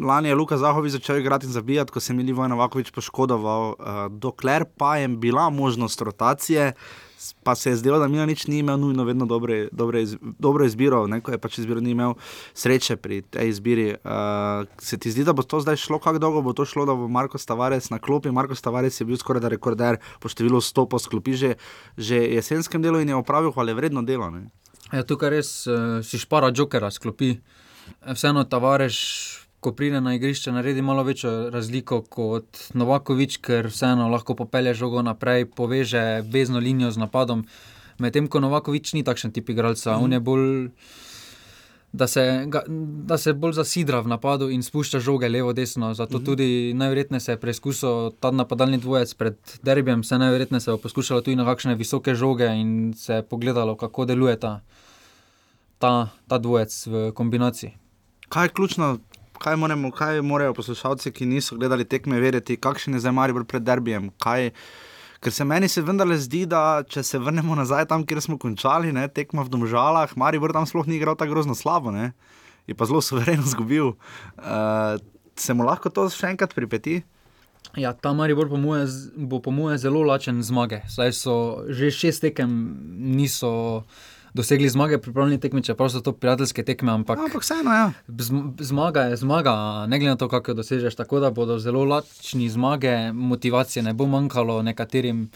[0.00, 3.68] lani je Luka Zahovič začel igrati in zabijati, ko se je Milivoj Novakovič poškodoval.
[3.68, 7.03] Uh, dokler pa je bila možnost rotacije, s-
[7.42, 11.06] pa se je zdelo, da Milanič ni imel nujno vedno dobre, dobre iz, dobro izbiro,
[11.06, 11.20] ne?
[11.20, 12.14] ko je pač izbiro ni imel
[12.54, 13.88] sreče pri tej izbiri.
[14.04, 16.94] Uh, se ti zdi, da bo to zdaj šlo, kako dolgo bo to šlo, da
[16.94, 18.30] bo Marko Stavares na klopi?
[18.30, 21.54] Marko Stavares je bil skoraj da rekorder po številu stopov s klopi že,
[21.96, 24.30] že jesenskem delu in je opravil hvale vredno delo.
[24.30, 24.48] Ne?
[24.92, 27.36] Ja, tukaj res uh, si špara Jokera sklopi.
[28.04, 28.96] Vseeno Tavares,
[29.64, 35.02] ko pride na igrišče, naredi malo večjo razliko kot Novakovič, ker vseeno lahko popelje žogo
[35.02, 37.46] naprej, poveže vezno linijo z napadom.
[37.98, 40.04] Medtem ko Novakovič ni takšen tip igralca, mm.
[40.04, 40.70] on je bolj.
[41.94, 42.64] da se, ga,
[43.06, 45.92] da se bolj zasidra v napadu in spušča žoge levo, desno.
[45.94, 46.24] Zato Mhm.
[46.24, 51.20] tudi najverjetneje se je preizkusil ta napadalni dvojec pred derbijem, vse najverjetneje se bo poskušalo
[51.20, 54.60] tudi na kakšne visoke žoge in se je pogledalo, kako deluje ta,
[55.78, 57.72] ta, ta dvojec v kombinaciji.
[58.28, 58.98] Kaj je ključno,
[59.44, 63.64] kaj, moramo, kaj morajo poslušalci, ki niso gledali tekme, vedeti, kakšen je zdaj Maribor pred
[63.64, 64.08] derbijem?
[64.22, 64.50] Kaj,
[65.20, 68.92] ker se meni se vendarle zdi, da če se vrnemo nazaj tam, kjer smo končali,
[68.96, 72.12] ne, tekma v Domžalah, Maribor tam sploh ni igral tako grozno slabo, ne,
[72.66, 73.92] je pa zelo suvereno zgubil.
[74.40, 74.96] Uh,
[75.36, 77.02] se mu lahko to še enkrat pripeti?
[77.76, 80.84] Ja, ta Maribor po moje, bo po moje zelo lačen zmage.
[80.88, 81.36] Saj so
[81.68, 82.52] že šest tekem
[83.16, 83.84] niso
[84.34, 87.18] dosegli zmage, pripravljeni tekmi, čeprav so to prijateljske tekme, ampak.
[87.18, 87.92] Ampak vseeno, ja.
[88.08, 90.94] Zm- Zmaga je zmaga, ne glede na to, kako jo dosežeš.
[90.94, 95.28] Tako da bodo zelo lačni zmage, motivacije ne bo manjkalo nekaterim.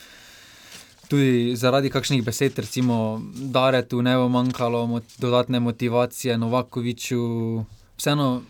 [1.09, 7.65] Tudi zaradi kakšnih besed, recimo, da tu ne bo manjkalo mot dodatne motivacije, Novakoviču.
[7.97, 8.43] Vseeno,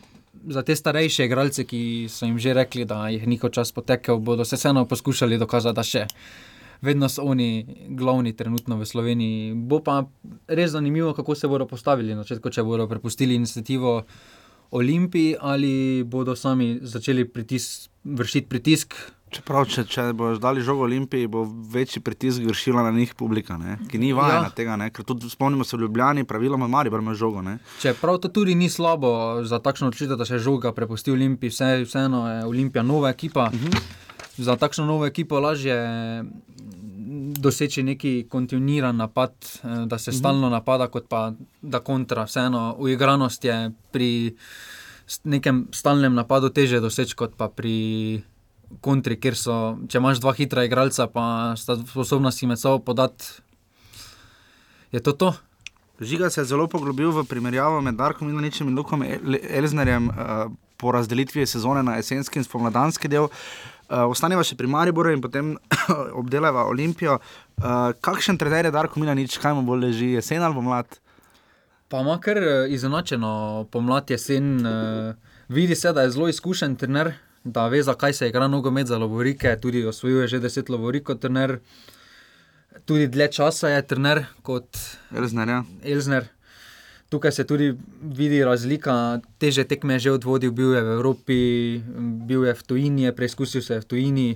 [0.46, 4.44] za te starejše igralce, ki so jim že rekli, da jih njihov čas potekel, bodo
[4.44, 6.06] se vseeno poskušali dokazati, da še
[6.80, 9.54] vedno so oni glavni trenutno v Sloveniji.
[9.54, 10.04] Bo pa
[10.48, 14.02] res zanimivo, kako se bodo postavili na začetku, če bodo prepustili inicijativo
[14.70, 18.94] Olimpiji ali bodo sami začeli pritis, vršiti pritisk.
[19.28, 23.76] Čeprav, če, če boš dali žogo Olimpiji, bo večji pritisk vršila na njih publika, ne?
[23.90, 24.54] ki ni vajena ja.
[24.56, 24.76] Tega.
[24.80, 24.88] Ne?
[24.92, 27.42] Ker tudi spomnimo se v Ljubljani, praviloma Maribor ima žogo.
[27.44, 27.58] Ne?
[27.82, 32.24] Čeprav to tudi ni slabo za takšno odločitev, da se žoga prepusti Olimpiji, vse, vseeno
[32.30, 33.50] je Olimpija nova ekipa.
[33.52, 34.07] Uh -huh.
[34.38, 35.74] Za takšno novo ekipo lažje
[37.38, 39.32] doseči neki kontinuiran napad,
[39.64, 40.18] eh, da se -huh.
[40.18, 42.24] stalno napada, kot pa da kontra.
[42.24, 44.36] Vseeno uigranost je pri
[45.24, 48.22] nekem stalnem napadu teže doseči kot pa pri
[48.80, 53.24] kontri, kjer so, če imaš dva hitra igralca, pa sta sposobna si med sabo podati.
[54.92, 55.34] Je to to?
[56.00, 60.14] Žiga se je zelo poglobil v primerjavo med Darkom Milaničem in Lukom El- Elznerjem uh,
[60.76, 63.24] po razdelitvi sezone na jesenski in spomladanski del.
[63.24, 63.30] Uh,
[63.88, 65.56] ostaneva še pri Mariboru in potem
[66.20, 67.18] obdelava Olimpijo.
[67.58, 70.98] Uh, kakšen trener je Darko Milanič, kaj mu bolj leži, jesen ali pomlad?
[71.88, 74.66] Pa ima kar eh, izenačeno pomlad, jesen.
[74.66, 75.14] eh,
[75.48, 79.56] Vidi se, da je zelo izkušen trener, da ve, zakaj se igra nogomet za Lovorike,
[79.60, 81.58] tudi osvojuje že deset Lovorik kot trener.
[82.84, 84.76] Tudi dlje časa je trener kot
[85.16, 85.64] Elzner, ja.
[85.82, 86.28] Elzner.
[87.08, 91.38] Tukaj se tudi vidi razlika, teže tekme je že odvodil, bil je v Evropi,
[92.28, 94.28] bil je v tujini, je preizkusil se je v tujini.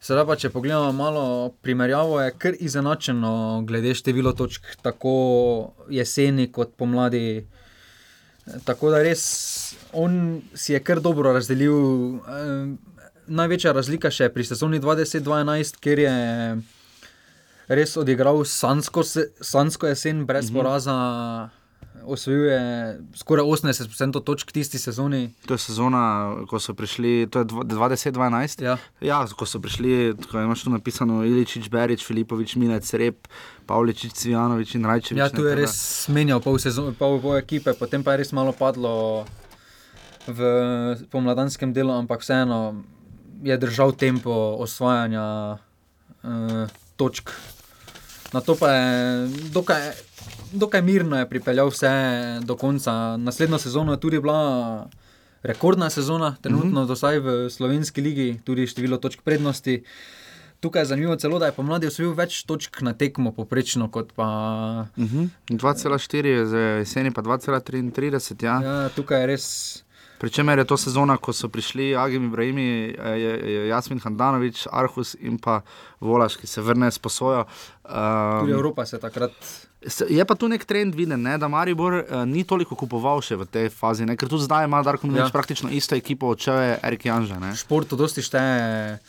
[0.00, 5.12] Sedaj pa, če pogledamo malo primerjavo, je kar izenačeno glede števila točk, tako
[5.92, 7.44] jeseni kot pomladi.
[8.64, 12.16] Tako da res on si je kar dobro razdelil.
[12.16, 12.72] Eh,
[13.28, 16.16] največja razlika še je pri sezoni 2010-2011, kjer je
[17.68, 21.59] res odigral sansko, sansko jesen brez mm -hmm.
[22.04, 22.60] Osvojil je
[23.14, 25.30] skoraj 80% točk tisti sezoni.
[25.46, 28.64] To je sezona, ko so prišli, to je 2012.
[28.64, 28.76] Ja.
[29.00, 33.28] ja, ko so prišli, ko imaš tu napisano Iličič, Berič, Filipovič, Milec, Rep,
[33.66, 35.20] Pavličič, Cvijanovič in Rajčevič.
[35.20, 38.32] Ja, tu je tako res menjal pol, sezon, pol, pol ekipe, potem pa je res
[38.32, 39.28] malo padlo
[40.26, 40.40] v
[41.12, 42.80] pomladanskem delu, ampak vseeno
[43.44, 45.60] je držal tempo osvajanja
[46.24, 46.66] uh,
[46.96, 47.32] točk.
[48.32, 48.88] Na to pa je
[49.50, 49.90] dokaj,
[50.52, 51.90] dokaj mirno je pripeljal vse
[52.44, 53.16] do konca.
[53.16, 54.88] Naslednja sezona je tudi bila
[55.42, 56.92] rekordna sezona, trenutno, mm -hmm.
[56.94, 59.84] vsaj v slovenski ligi, tudi število točk prednosti.
[60.60, 64.26] Tukaj je zanimivo celo, da je pomladi osvojil več točk na tekmo, poprečno kot pa.
[64.96, 65.28] Uh -huh.
[65.48, 68.44] 2,4, za jeseni pa 2,33.
[68.44, 68.62] Ja.
[68.62, 69.84] Ja, tukaj je res.
[70.18, 75.60] Pričemer je to sezona, ko so prišli Agim Ibrahimi, eh, Jasmin Handanovič, Arhus in pa
[76.00, 77.44] Volaš, ki se vrne s posojo.
[77.82, 79.32] Tudi Um, Evropa se takrat.
[80.08, 83.48] Je pa tu nek trend viden, ne, da Maribor uh, ni toliko kupoval še v
[83.48, 85.32] tej fazi, ne, ker tudi zdaj ima Darko Milič Ja.
[85.32, 87.40] praktično isto ekipo, odšel je Erik Janža.
[87.40, 87.52] Ne.
[87.56, 89.00] V športu dosti šteje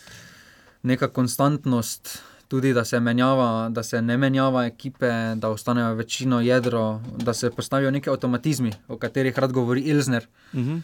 [0.88, 7.02] neka konstantnost, tudi da se, menjava, da se ne menjava ekipe, da ostanejo večino jedro,
[7.20, 10.28] da se postavijo neki avtomatizmi, o katerih rad govori Ilzner.
[10.54, 10.82] Uh -huh.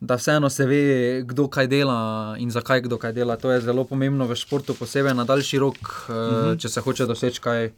[0.00, 3.36] Da vseeno se ve, kdo kaj dela in zakaj kdo kaj dela.
[3.36, 6.60] To je zelo pomembno v športu, posebej na daljši rok, uh -huh.
[6.60, 7.70] če se hoče doseči kaj.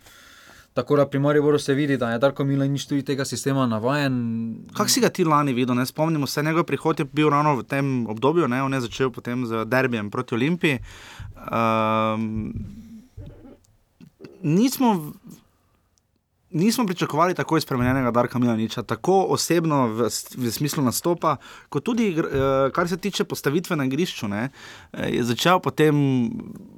[0.75, 4.15] Tako da pri Mariboru se vidi, da je Darko Milanič tudi tega sistema navajen.
[4.77, 5.77] Kako si ga ti lani videl?
[5.77, 5.87] Ne?
[5.87, 8.63] Spomnimo se, njegov prihod je bil ravno v tem obdobju, ne?
[8.63, 10.79] on je začel potem z derbijem proti Olimpiji.
[11.37, 12.55] Um,
[14.43, 15.13] nismo,
[16.53, 21.37] nismo pričakovali tako spremenjenega Darka Milaniča, tako osebno v, v smislu nastopa,
[21.69, 22.25] kot tudi uh,
[22.75, 24.29] kar se tiče postavitve na igrišču.
[24.29, 24.49] Ne,
[25.09, 25.95] je začel potem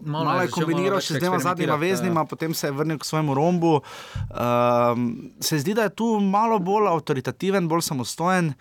[0.04, 2.30] malo, malo je kombiniral še z dvema zadnjima veznima, ja.
[2.30, 3.74] potem se je vrnil k svojemu rombu.
[3.74, 4.98] Uh,
[5.40, 8.54] se zdi, da je tu malo bolj avtoritativen, bolj samostojen.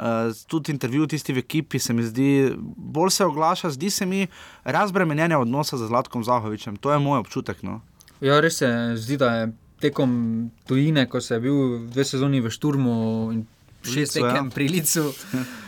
[0.00, 4.26] Uh, tudi intervju tisti v ekipi se mi zdi, bolj se oglaša, zdi se mi
[4.64, 6.76] razbremenjenje odnosa z Zlatkom Zahovičem.
[6.76, 7.62] To je moj občutek.
[7.62, 7.80] No.
[8.20, 12.96] Ja, res se zdi, da je tekom tujine, ko je bil dve sezoni v Šturmu
[13.32, 13.46] in
[13.82, 14.28] šest ja.
[14.28, 15.12] tekem pri Licu,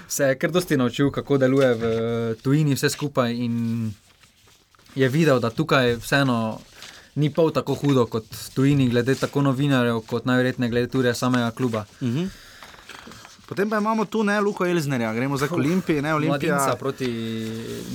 [0.09, 1.85] se je kar dosti naučil, kako deluje v
[2.43, 3.93] tujini vse skupaj in
[4.95, 6.61] je videl, da tukaj vseeno.
[7.15, 11.85] Ni pol tako hudo kot tujini, glede tako novinarjev, kot najverjetneje glede tudi samega kluba.
[12.01, 12.19] Uh mhm.
[12.19, 12.29] -huh.
[13.53, 16.77] Potem pa imamo tu ne Luko Elznerja, gremo za Olimpij, ne Olimpija.
[16.79, 17.09] Proti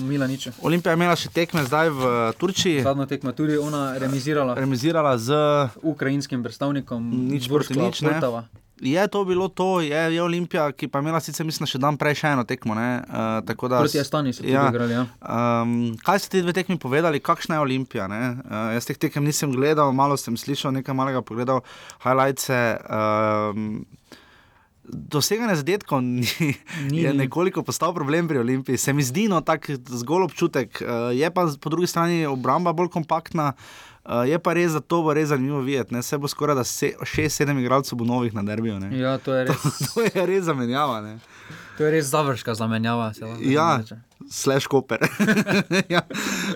[0.06, 0.52] Milaniču.
[0.62, 2.84] Olimpija je imela še tekme zdaj v Turčiji.
[2.86, 4.54] Zadnjo tekmo tudi ona remizirala.
[4.54, 5.34] Remizirala z
[5.82, 7.10] ukrajinskim predstavnikom.
[7.34, 8.22] Nič proti nič, ne.
[8.78, 11.98] Je to bilo to, je, je Olimpija, ki pa je imela sicer, mislim, še dan
[11.98, 12.78] prej še eno tekmo.
[12.78, 14.94] Uh, da, Proti Estoni so ja, igrali.
[14.94, 15.10] Ja.
[15.18, 18.06] Um, kaj ste ti dve tekmi povedali, kakšna je Olimpija?
[18.06, 21.66] Uh, jaz teh tekem nisem gledal, malo sem slišal, nekaj malega pogledal,
[22.06, 22.54] highlights.
[22.54, 23.82] Um,
[24.88, 26.28] doseganje zadetkov ni,
[26.92, 27.02] ni.
[27.02, 28.78] je nekoliko postal problem pri Olimpiji.
[28.78, 30.82] Se mi zdi, no, tako zgolj občutek.
[30.82, 33.54] Uh, je pa po drugi strani obramba bolj kompaktna.
[34.06, 35.94] Uh, je pa res, da to bo res zanimivo videti.
[35.94, 36.04] Ne?
[36.04, 38.80] Se bo skoraj 6-7 igralcev novih na derbiju.
[38.96, 39.62] Ja, to je res.
[39.62, 41.02] To, to je res zamenjava.
[41.02, 41.18] Ne?
[41.78, 43.12] To je res završka zamenjava.
[43.44, 43.82] Ja,
[44.30, 45.00] slash koper.
[45.96, 46.02] ja.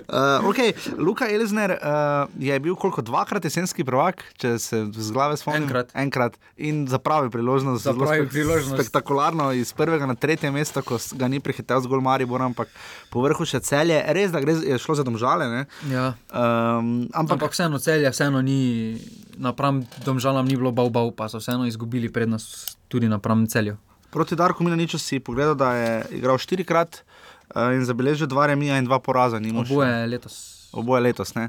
[0.08, 0.72] uh, okay.
[0.98, 5.64] Luka Elizner uh, je bil koliko dvakrat jesenski prvak, če se z glave spomnim.
[5.64, 5.92] Enkrat.
[5.94, 6.38] Enkrat.
[6.56, 7.84] In za pravi priložnost.
[7.84, 8.76] Za pravi priložnost.
[8.76, 12.68] Spektakularno iz prvega na tretje mesto, ko ga ni prihitev zgolj Maribor, ampak
[13.10, 13.98] po vrhu še celje.
[14.12, 15.48] Res, da gre, je šlo za domžale.
[15.90, 16.12] Ja.
[16.28, 18.98] Um, ampak, ampak vseeno celje, vseeno ni,
[19.40, 23.78] napram domžalam ni bilo bau bau, pa so vseeno izgubili prednost tudi napram celju.
[24.12, 27.21] Proti Darku Milaniču si pogledal, da je igral štirikrat uh,
[27.54, 29.40] in zabeležil dva remija in dva poraza.
[29.40, 30.62] Oboje letos.
[30.72, 31.44] Oboje letos, uh,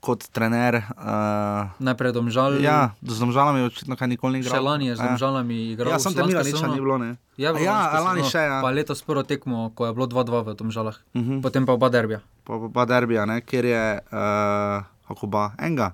[0.00, 0.80] kot trener.
[0.96, 2.56] Uh, Najprej domžal.
[2.64, 4.56] Ja, z domžalami je očitno kaj nikoli ni igral.
[4.56, 5.92] Še lani je z domžalami igral.
[5.92, 6.96] Ja, sem tam imel nič, ni bilo.
[6.96, 7.20] Ne?
[7.36, 8.48] Ja, ja lani še.
[8.48, 8.64] Ja.
[8.64, 10.96] Pa letos prvo tekmo, ko je bilo 2-2 v domžalah.
[11.12, 11.28] Uh mhm.
[11.28, 11.42] -huh.
[11.44, 12.24] Potem pa oba derbija.
[12.48, 15.92] Pa oba derbija, kjer je, uh, kako ba, enga.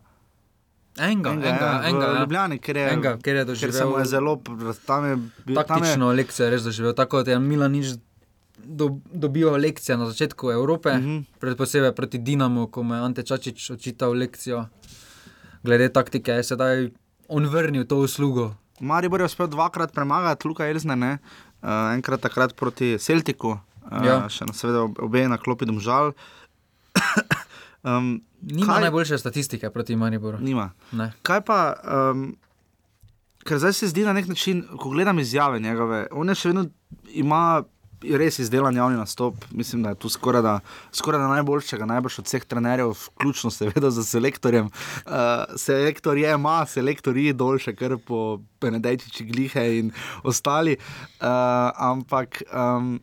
[0.98, 2.20] Enega, enega, enega, enega ja.
[2.20, 3.70] Ljubljani, ker je, enga, ker je doživel.
[3.70, 4.40] Ker se mu je zelo,
[4.86, 5.62] tam je bilo.
[5.62, 6.16] Taktično je...
[6.16, 7.98] lekcijo res doživel, tako da je Milan nič
[8.64, 11.24] do, dobil lekcijo na začetku Evrope, uh -huh.
[11.38, 14.66] predvsem proti Dinamu, ko mu je Ante Čačič očital lekcijo
[15.62, 16.90] glede taktike, je sedaj
[17.28, 18.54] on vrnil to uslugo.
[18.80, 21.18] Mari bo uspel dvakrat premagati Luka Elzne,
[21.62, 23.58] uh, enkrat takrat proti Celtiku,
[23.90, 24.28] uh, ja.
[24.28, 26.12] še na seveda obe na klopi domžal.
[27.82, 30.38] Um, Nima kaj, najboljše statistike proti Mariboru.
[30.42, 30.70] Nima.
[30.92, 31.12] Ne.
[31.22, 31.58] Kaj pa,
[32.10, 32.24] um,
[33.46, 36.64] ker zdaj se zdi na nek način, ko gledam izjave njegove, on je še vedno
[37.14, 37.62] ima.
[37.98, 40.54] Res izdelan javni nastop, mislim, da je tu skoraj da,
[40.94, 44.70] skoraj da najboljšega, najboljši od vseh trenerjev, vključno seveda z selektorjem.
[44.70, 45.12] Uh,
[45.58, 50.76] selektor je, ima selektor je dolše, kar po Benedejčiči, Glihe in ostali.
[51.20, 51.26] Uh,
[51.74, 53.00] ampak um,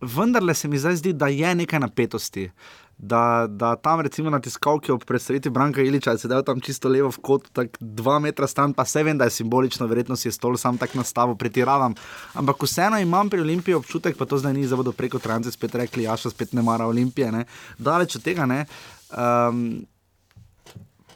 [0.00, 2.50] vendarle se mi zdaj zdi, da je nekaj napetosti.
[2.50, 7.10] Uh, da, da tam recimo na tiskalki ob predstavitvi Branka Iliča sedaj tam čisto levo
[7.10, 10.32] v kot, tako dva metra stran, pa se vem, da je simbolično, verjetno si je
[10.32, 11.94] stol sam tak nastavo, pretiravam.
[12.34, 16.06] Ampak vseeno imam pri Olimpiji občutek, pa to zdaj ni zavodo preko trance spet rekli,
[16.06, 17.44] jaša spet ne mara Olimpije, ne?
[17.78, 18.64] daleč od tega ne.
[19.10, 19.84] Um,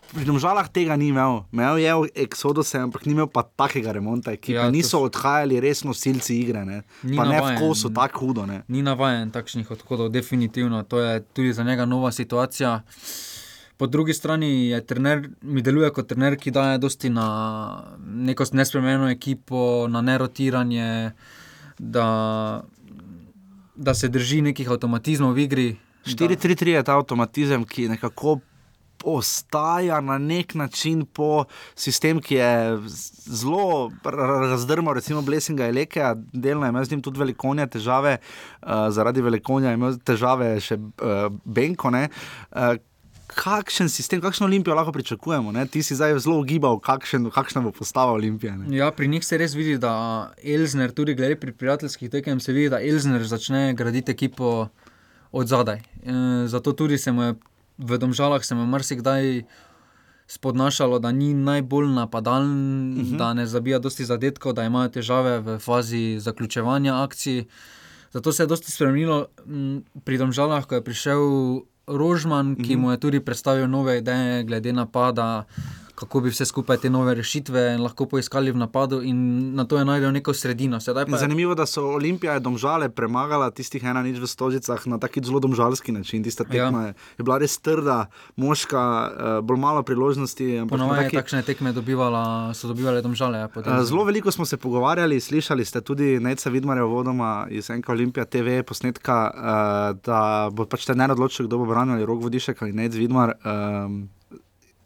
[0.09, 1.93] Pri domžalah tega ni imel, imel je
[2.25, 6.65] Exodus, ampak ni imel pa takega remonta, ki ja, niso odhajali resno silci igre.
[6.65, 8.47] Ne, ne v kosu, tako hudo.
[8.49, 8.63] Ne.
[8.73, 10.81] Ni navaden takšnih odhodov, definitivno.
[10.89, 12.81] To je tudi za njega nova situacija.
[13.77, 17.29] Po drugi strani je trener, mi deluje kot trener, ki daje dosti na
[18.01, 21.13] neko nespremenjeno ekipo, na nerotiranje,
[21.79, 22.09] da,
[23.77, 25.69] da se drži nekih avtomatizmov v igri.
[26.09, 28.41] 4-3-3 je ta avtomatizem, ki nekako
[29.05, 32.79] ostaja na nek način po sistemu, ki je
[33.27, 33.91] zelo
[34.51, 38.19] razdrmal, recimo Blesinga in Leke, delno je imel z njim tudi velikonja težave,
[38.63, 41.89] uh, zaradi velikonja je imel težave še uh, Benko.
[41.89, 42.77] Uh,
[43.29, 45.53] kakšen sistem, kakšno olimpijo lahko pričakujemo?
[45.53, 45.67] Ne?
[45.67, 48.55] Ti si zdaj zelo ugibal, kakšen, kakšna bo postava olimpije.
[48.75, 52.71] Ja, pri njih se res vidi, da Elzner, tudi glede pri prijateljskih tekem, se vidi,
[52.73, 54.69] da Elzner začne graditi ekipo
[55.33, 55.79] od zadaj.
[55.79, 56.13] E,
[56.47, 57.35] zato tudi se mu je
[57.79, 59.43] v Domžalah se je marsikdaj
[60.29, 62.51] spodnašalo, da ni najbolj napadalen,
[62.93, 63.15] uh mhm.
[63.15, 63.19] -huh.
[63.19, 67.45] da ne zabija dosti zadetkov, da imajo težave v fazi zaključevanja akcij.
[68.13, 69.27] Zato se je dosti spremenilo
[70.05, 71.21] pri Domžalah, ko je prišel
[71.87, 72.73] Rožman, ki uh mhm.
[72.75, 72.79] -huh.
[72.79, 75.45] mu je tudi predstavil nove ideje glede napada.
[75.99, 79.19] Kako bi vse skupaj te nove rešitve lahko poiskali v napadu, in
[79.53, 80.79] na to je najdel neko sredino.
[80.79, 85.19] Pa je- Zanimivo, da so Olimpija domžale premagala tistih ena nič v stožicah na taki
[85.21, 86.23] zelo domžalski način.
[86.23, 88.07] Tista tekma je, je bila res trda,
[88.37, 90.63] moška, uh, bolj malo priložnosti.
[90.69, 92.23] Ponovadi taki- takšne tekme dobivala,
[92.55, 93.39] so dobivali domžale.
[93.39, 93.73] Ja, potem.
[93.73, 98.25] Eh, Zelo veliko smo se pogovarjali, slišali ste tudi Neca Vidmarja vodoma iz Enka Olimpija
[98.25, 99.41] TV posnetka, uh,
[100.01, 100.21] da
[100.53, 103.35] bo pač trener odločil, kdo bo branil ali rok vodišek ali Nec Vidmar.
[103.41, 104.09] Um,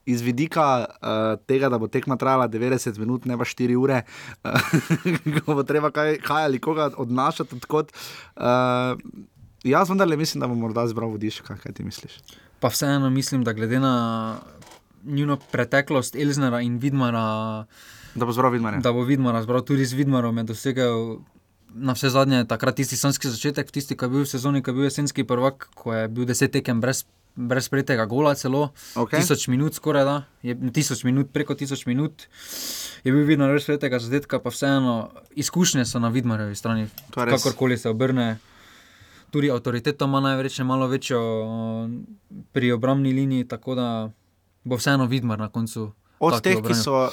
[0.06, 4.02] Iz vidika uh, tega, da bo tekma trajala 90 minut, ne pa 4 ure,
[4.42, 4.72] uh,
[5.44, 7.60] ko bo treba kaj, kaj ali koga odnašati.
[7.62, 7.92] Odkot,
[8.36, 8.98] uh,
[9.64, 12.18] jaz vendarle mislim, da bo morda zbral vodiška, kaj ti misliš?
[12.60, 13.94] Pa vseeno mislim, da glede na
[15.04, 17.64] njuno preteklost Elznera in Vidmara,
[18.14, 18.80] Da bo zbral Vidmarja.
[18.80, 21.16] da bo Vidmar zbral tudi z Vidmarom, je dosegel
[21.74, 24.74] na vse zadnje takrat tisti sanski začetek, tisti, ki je bil v sezoni, ki je
[24.74, 27.04] bil jesenski prvak, ko je bil deset tekem brez.
[27.34, 29.20] Brez prejetega gola, celo Okej.
[29.20, 32.26] tisoč minut, skoraj da, je tisoč minut, preko tisoč minut,
[33.04, 36.90] je bil vidno res prejetega zadetka, pa vseeno izkušnje so na Vidmarjevi strani.
[37.14, 38.36] Kakorkoli se obrne,
[39.32, 41.20] tudi avtoriteto ima najverjetneje malo večjo
[42.52, 44.10] pri obrambni liniji, tako da
[44.64, 45.92] bo vseeno Vidmar na koncu.
[46.18, 46.82] Od teh, ki obranil.
[46.82, 47.08] so.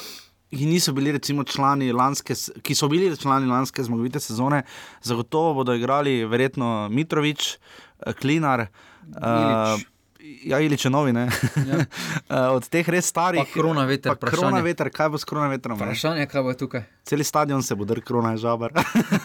[0.50, 2.34] Ki niso bili recimo člani lanske,
[2.66, 4.64] ki so bili člani lanske zmagovite sezone,
[5.06, 9.78] zagotovo bodo igrali verjetno Mitrovič, eh, Klinar, Ilić.
[9.78, 9.99] uh,
[10.44, 11.30] ja, Ilič je novi, ne.
[11.68, 11.86] Ja.
[12.30, 13.42] Eh, Od teh res starih.
[13.42, 14.62] Pa Krona veter, pa vprašanje.
[14.62, 15.80] veter, kaj bo s krona vetrom?
[15.82, 16.84] Vprašanje, kaj bo tukaj.
[17.02, 18.70] Celi stadion se bo drl, krona je žabar.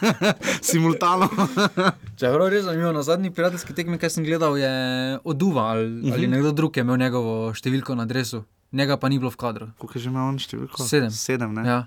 [0.68, 1.28] Simultano.
[2.18, 4.72] Če je bilo res zanimivo, na zadnji prijateljski tekmi, ki sem gledal, je
[5.24, 6.12] oduva ali, uh -huh.
[6.12, 9.66] ali nekdo drug je imel njegovo številko na dresu, njega pa ni bilo v kadru.
[9.78, 10.80] Koliko že imel on številko?
[10.88, 11.10] Sedem.
[11.10, 11.68] Sedem, ne?
[11.68, 11.86] Ja.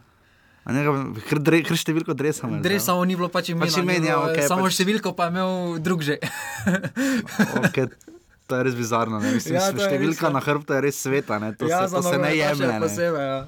[0.67, 1.39] Kar
[1.77, 2.47] številko dresa.
[2.47, 2.86] ima, Dres zdaj.
[2.86, 5.23] samo ni bilo pač imena, Pač imen, ni ja, bilo, okej, samo pač- številko pa
[5.23, 6.19] je imel drug že.
[7.71, 7.88] Okay,
[8.47, 9.19] to je res bizarno.
[9.19, 9.31] ne.
[9.36, 10.33] Mislim, Ja, to je številka res, ja.
[10.33, 11.39] na hrbtu je res sveta.
[11.39, 11.51] Ne?
[11.60, 12.79] To, ja, se, to se ne jemlje.
[12.79, 13.47] Posebej, ja.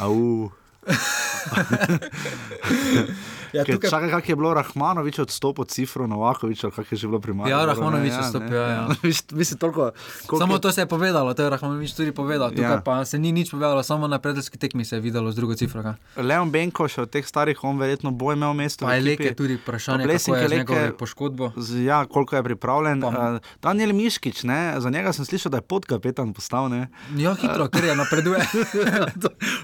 [0.00, 0.50] Au.
[3.54, 7.18] Ja, tukaj, Čakaj, kak je bilo Rahmanovič odstopil od cifro Novakoviča, kak je že bilo
[7.18, 7.54] pri Mariboru.
[7.56, 7.66] Ja?
[7.66, 8.18] Rahmanovič ne.
[8.20, 8.82] odstopil, ja, ja.
[9.32, 9.90] Mislim, toliko.
[10.26, 12.50] koliko samo je- to se je povedalo, to je Rahmanovič tudi povedal.
[12.50, 12.80] Tukaj Ja.
[12.80, 15.82] pa se ni nič povedalo, samo na predeljski tekmi se je videlo z drugo cifro.
[15.82, 15.94] ga.
[16.16, 18.84] Leon Benko, še od teh starih, on verjetno bo imel mesto.
[18.84, 21.52] Pa v je leke tudi vprašanje, kako je z njegovo poškodbo.
[21.56, 23.00] Z- Ja, koliko je pripravljen.
[23.00, 24.74] Pa- Uh, Daniel Miškič, ne?
[24.76, 26.66] za njega sem slišal, da je podkapetan postal.
[26.66, 26.88] Ne?
[27.14, 28.40] Ja, hitro, ker je napreduje.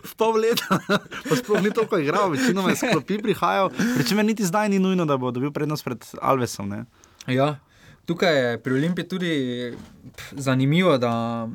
[0.03, 0.79] v pol leta,
[1.23, 5.17] pa sploh ni toliko igral, večinoma je sklopi prihajal, pričemer niti zdaj ni nujno, da
[5.17, 6.69] bo dobil prednost pred Alvesom.
[6.69, 6.85] Ne?
[7.27, 7.59] Ja,
[8.07, 9.33] tukaj je pri Olimpiji tudi
[10.17, 11.49] pf, zanimivo, da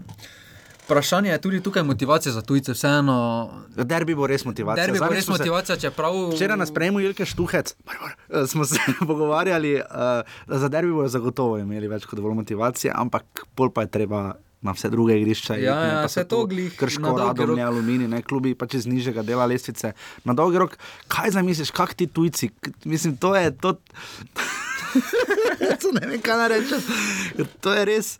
[0.86, 2.74] vprašanje je tudi tukaj motivacija za tujce.
[2.74, 4.86] Vseeno, Derbi bo res motivacija.
[4.86, 6.14] derbi bo Zadnjič res motivacija, čeprav.
[6.34, 9.82] Včeraj na sprejemu Ilke Štuhec eh, smo se pogovarjali, uh,
[10.48, 14.36] da za derbi bodo zagotovo imeli več kot dovolj motivacije, ampak pol pa je treba.
[14.66, 17.60] Na vse druge igrišča, Ja, ne, ja, so to glih Krško, radom, rok.
[17.62, 19.92] aluminij, ne klubi pač iz nižjega dela lestvice.
[20.26, 20.74] Na dolgi rok,
[21.08, 22.50] kaj zamisliš, kak ti tujci,
[22.84, 23.76] mislim, to je to.
[25.82, 26.82] to ne vem, kaj naj rečem.
[27.62, 28.18] To je res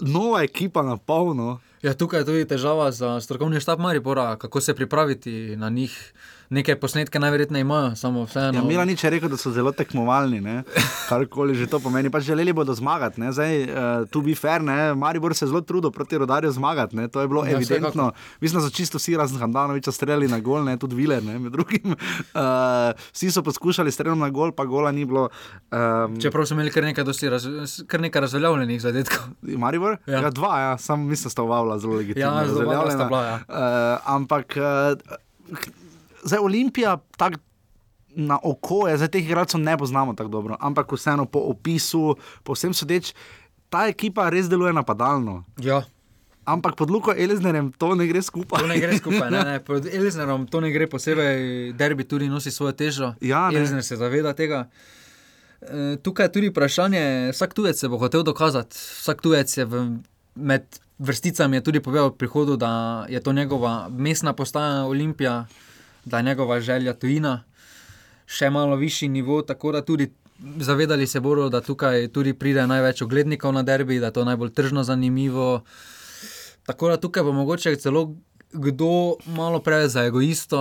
[0.00, 1.58] nova ekipa na polno.
[1.82, 5.96] Ja, tukaj je tudi težava za strokovni štab Maribora, kako se pripraviti na njih.
[6.50, 8.58] Neke posnetke najverjetneje imajo, samo vseeno.
[8.58, 10.62] Ja, Mila nič je rekel, da so zelo tekmovalni, ne?
[11.10, 12.10] karkoli že to pomeni.
[12.10, 13.28] Pač želeli bodo zmagati, ne?
[13.32, 14.94] zdaj uh, tu bi fair, ne?
[14.98, 17.06] Maribor se je zelo trudil proti rodarju zmagati, ne?
[17.08, 18.10] to je bilo Ja, evidentno.
[18.40, 20.74] Mislim, da so čisto vsi razen Handanoviča streljali na gol, ne?
[20.76, 21.38] tudi Viler, ne?
[21.38, 21.94] med drugim.
[21.94, 25.28] Uh, vsi so poskušali streljati na gol, pa gola ni bilo.
[25.70, 27.46] Um, Čeprav so imeli kar nekaj, raz,
[27.86, 29.30] kar nekaj razveljavljenih zadetkov.
[29.42, 30.00] Maribor?
[30.06, 30.26] Ja.
[30.26, 30.30] Ja.
[30.30, 30.78] dva, ja.
[30.78, 32.40] sam mislim, da sta ovala zelo legitimno.
[32.40, 33.38] Ja, zelo bila, ja.
[33.46, 35.58] Uh, ampak uh,
[36.24, 37.40] zdaj Olimpija tak.
[38.10, 42.56] Na oko je, zdaj teh igralcev ne poznamo tako dobro, ampak vseeno po opisu, po
[42.58, 43.12] vsem sodeč,
[43.70, 45.44] ta ekipa res deluje napadalno.
[45.62, 45.84] Ja.
[46.44, 48.64] Ampak pod Luko Eliznerjem to ne gre skupaj.
[48.64, 49.56] To ne gre skupaj, ne, ne.
[49.62, 53.14] pod Eliznerom to ne gre posebej, derbi tudi nosi svojo težo.
[53.22, 53.62] Ja, ne.
[53.62, 54.64] Elizner se zaveda tega.
[55.60, 59.86] E, tukaj je tudi vprašanje, vsak tujec se bo hotel dokazati, vsak tujec je v,
[60.34, 65.44] med vrsticami je tudi povedal v prihodu, da je to njegova mestna postaja Olimpija,
[66.04, 67.42] da je njegova želja tujina,
[68.26, 70.10] še malo višji nivo, tako da tudi.
[70.58, 74.50] Zavedali se bodo, da tukaj tudi pride največ oglednikov na derbi, da je to najbolj
[74.50, 75.60] tržno zanimivo.
[76.64, 78.06] Tako da tukaj bo mogoče celo
[78.52, 80.58] kdo malo preveč za egoisto,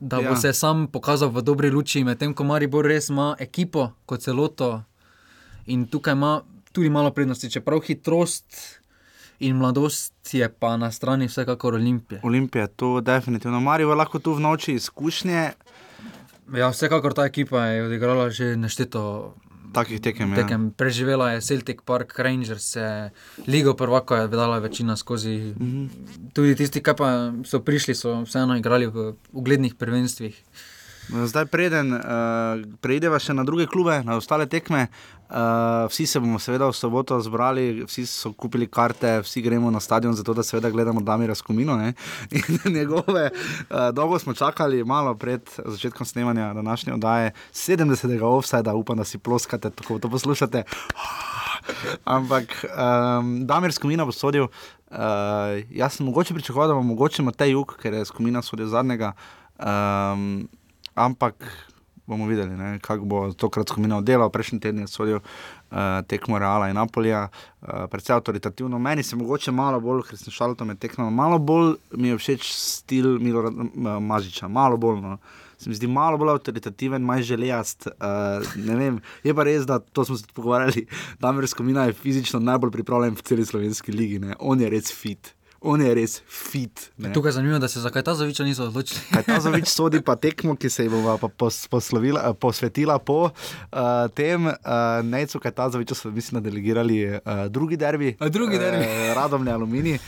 [0.00, 0.36] da bo Ja.
[0.36, 4.82] se sam pokazal v dobri luči, medtem ko Maribor res ima ekipo kot celoto
[5.66, 6.42] in tukaj ima
[6.72, 8.44] tudi malo prednosti, čeprav hitrost
[9.38, 12.20] in mladost je pa na strani vsekakor Olimpije.
[12.22, 13.60] Olimpija, to definitivno.
[13.60, 15.50] Marijo lahko tu v noči izkušnje.
[16.54, 19.34] Ja, vsekakor ta ekipa je odigrala že nešteto
[19.76, 20.32] takih tekem.
[20.32, 20.42] Ja.
[20.42, 20.70] tekem.
[20.72, 23.10] Preživela je Celtic Park, Rangers, je,
[23.46, 25.54] Ligo prvako je vedela večina skozi.
[25.58, 25.88] Mm -hmm.
[26.32, 30.42] Tudi tisti, ki pa so prišli, so vseeno igrali v uglednih prvenstvih.
[31.06, 32.00] Zdaj, preden uh,
[32.82, 34.88] preideva še na druge klube, na ostale tekme,
[35.30, 39.78] uh, vsi se bomo seveda v soboto zbrali, vsi so kupili karte, vsi gremo na
[39.80, 41.92] stadion, zato da seveda gledamo Damira Skomino ne?
[42.34, 43.30] in njegove.
[43.30, 48.18] Uh, dolgo smo čakali, malo pred začetkom snemanja današnje oddaje, 70.
[48.22, 50.64] offsajda, upam, da si ploskate, tako to poslušate.
[52.18, 54.50] Ampak um, Damir Skomina bo sodil.
[54.90, 59.14] Uh, jaz sem mogoče pričakoval, da bo mogoče Matej Juk, ker je Skomina sodil zadnjega.
[59.58, 60.48] Um,
[60.96, 61.44] ampak
[62.06, 64.30] bomo videli, kako bo tokrat Skomina oddelal.
[64.30, 68.78] Prejšnji teden je sodil uh, tekmo Reala in Napolija, uh, predvsem avtoritativno.
[68.78, 72.52] Meni se mogoče malo bolj, ker sem šal tam tekmami, malo bolj mi je všeč
[72.52, 73.50] stil Milo
[74.00, 75.02] Mažiča, malo bolj.
[75.02, 75.18] No
[75.58, 77.88] se mi zdi malo bolj avtoritativen, manj željast.
[77.88, 80.86] Uh, je pa res, da to smo se pogovarjali,
[81.20, 84.18] da je Skomina fizično najbolj pripravljen v celi slovenski ligi.
[84.18, 84.36] Ne?
[84.38, 85.34] On je res fit.
[85.66, 86.84] On je res fit.
[86.96, 87.10] Ne?
[87.12, 89.00] Tukaj je zanimivo, da se zakaj ta zaviča niso odločili.
[89.26, 91.66] ta zavič sodi pa tekmo, ki se ji bo pos,
[92.40, 93.80] posvetila po uh,
[94.14, 94.54] tem, uh,
[95.02, 98.14] neco, kaj ta zaviča so, mislim, delegirali uh, drugi derbi.
[98.18, 98.84] A drugi derbi.
[98.84, 99.98] Uh, Radomne aluminij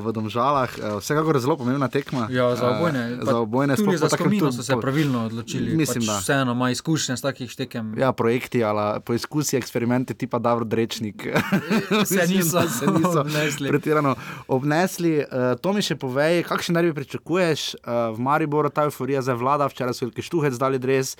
[0.00, 0.70] v Domžalah.
[1.00, 2.28] Vsekakor je zelo pomembna tekma.
[2.30, 3.18] Ja, za obojne.
[3.22, 5.76] Za obojne tudi za Skomino so se pravilno odločili.
[5.76, 6.18] Mislim, pač da.
[6.18, 7.94] Vseeno ima izkušnje s takih tekem.
[7.98, 11.26] Ja, projekti, ali poizkusi, eksperimenti tipa Davor Drečnik.
[12.10, 13.68] se niso, se niso obnesli.
[13.68, 14.14] pretirano
[14.48, 15.18] obnesli.
[15.18, 19.96] Uh, to mi še povej, kakšen nervi pričakuješ v Mariboru, ta euforija zdaj vlada, včeraj
[19.96, 21.16] so veliki štuhec dali dres.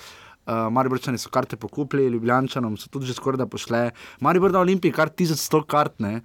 [0.51, 3.91] Uh, Mariborčani so karte pokupili, Ljubljančanom so tudi že skoraj da pošle.
[4.19, 6.01] Maribor da Olimpiji kar 1100 kart.
[6.01, 6.19] Uh,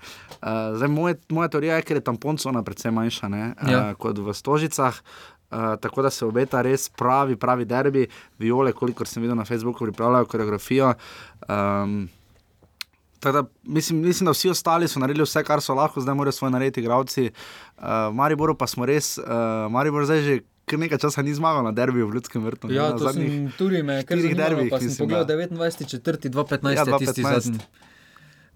[0.75, 3.79] zdaj, moje, moja teorija je, ker je tam poncona predvsem manjša ne, ja.
[3.79, 4.99] uh, kot v Stožicah.
[5.47, 8.07] Uh, tako da se obeta res pravi, pravi derbi,
[8.39, 10.95] viole, kolikor sem videl na Facebooku, pripravljajo koreografijo.
[11.47, 12.09] Um,
[13.23, 16.51] da, mislim, mislim, da vsi ostali so naredili vse, kar so lahko, zdaj morajo svoje
[16.51, 17.31] narediti, igravci.
[17.79, 21.71] Uh, Mariboru pa smo res, uh, Maribor zdaj že kar nekaj časa ni zmagal na
[21.73, 22.71] derbiju v Ljudskem vrtu.
[22.75, 24.73] Ja, to sem tudi me, ker sem derbih.
[24.99, 27.07] Pogledal 29, 4, 2, 15, ja, 2, 15.
[27.07, 27.61] tisti zadnji.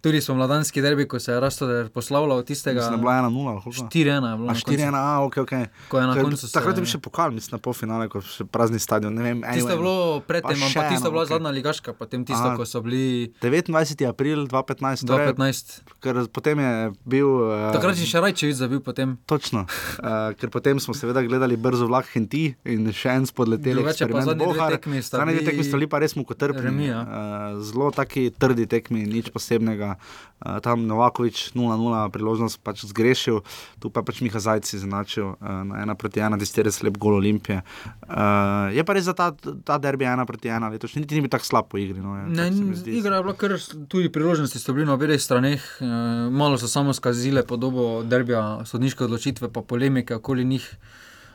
[0.01, 2.81] Tudi smo mladanski derbi, ko se je Rastoder poslavljal tistega.
[2.81, 4.51] Mislim, bila je 1-0, 4-1 je bilo.
[4.51, 5.53] 4-1, a ok, ok.
[5.89, 6.49] Ko je na koncu.
[6.53, 9.13] Takrat je bil še pokal, mislim, na polfinale, ko je še prazni stadion.
[9.13, 9.43] Anyway.
[9.45, 11.35] Tisto je bilo predtem, ampak tisto je bila okay.
[11.35, 13.29] zadnja ligaška, potem tisto, a, ko so bili.
[13.45, 14.07] 29.
[14.09, 15.05] april 2015.
[15.05, 15.77] 2015.
[16.01, 16.73] Ker potem je
[17.05, 17.29] bil.
[17.29, 19.19] Uh, Takrat je še Rajčevič zabil potem.
[19.29, 19.67] Točno.
[20.01, 23.85] Uh, ker potem smo seveda gledali brzo vlak Henti in še en spodleteli.
[23.85, 25.05] Več pa zadnji dve tekmi.
[25.05, 26.89] Zadnji dve tekmi sta bili pa res mukotrpni.
[26.89, 29.90] Uh, zelo taki trdi tekmi, nič posebnega.
[29.97, 33.43] Uh, tam Novakovič 0-0 priložnost pač zgrešil,
[33.77, 35.37] tu pa pač Miha Zajci izenačil uh,
[35.69, 37.61] na ena proti ena, tisti res lep gol Olimpije.
[38.09, 41.33] Uh, je pa res za ta, ta derbi ena proti ena, letošnji niti ni bil
[41.33, 42.01] tako slab po igri.
[42.01, 42.49] No, je, ne,
[42.89, 43.57] igra je bila kar
[43.93, 49.05] tudi priložnosti, so bili na obeh straneh, uh, malo so samo skazile podobo derbija, sodniške
[49.05, 50.67] odločitve, pa polemike okoli njih.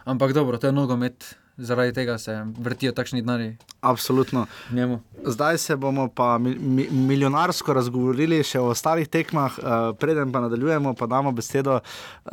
[0.05, 3.55] Ampak dobro, to je nogomet zaradi tega se vrtijo takšni denari.
[3.81, 4.45] Absolutno.
[4.71, 4.99] Njemu.
[5.25, 10.41] Zdaj se bomo pa mi, mi, milijonarsko razgovorili še o ostalih tekmah, uh, preden pa
[10.41, 12.31] nadaljujemo, pa damo besedo uh,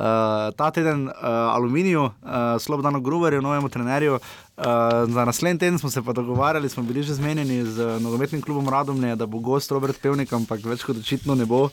[0.57, 1.15] ta teden uh,
[1.55, 2.13] Aluminiju, uh,
[2.61, 4.19] Slobodano Gruverju, novemu trenerju.
[4.57, 4.65] Uh,
[5.09, 9.17] za naslednji teden smo se pa dogovarjali, smo bili že zmenjeni z nogometnim klubom Radomlje,
[9.17, 11.71] da bo gost Robert Pevnik, ampak več kot očitno ne bo, uh,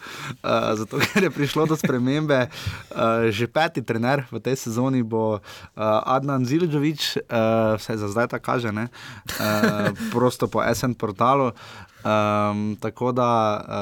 [0.79, 2.47] zato ker je prišlo do spremembe.
[2.47, 5.41] Uh, že peti trener v tej sezoni bo uh,
[6.07, 8.87] Adnan Zilžovič, uh, vse za zdaj tako kaže, uh,
[10.15, 11.51] prosto po SN portalu.
[11.99, 13.27] Um, tako da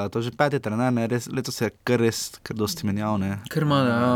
[0.04, 3.22] uh, to je že peti trener, ne, res, letos je kar res, kar dosti menjal.
[3.46, 4.08] Ker ima ja,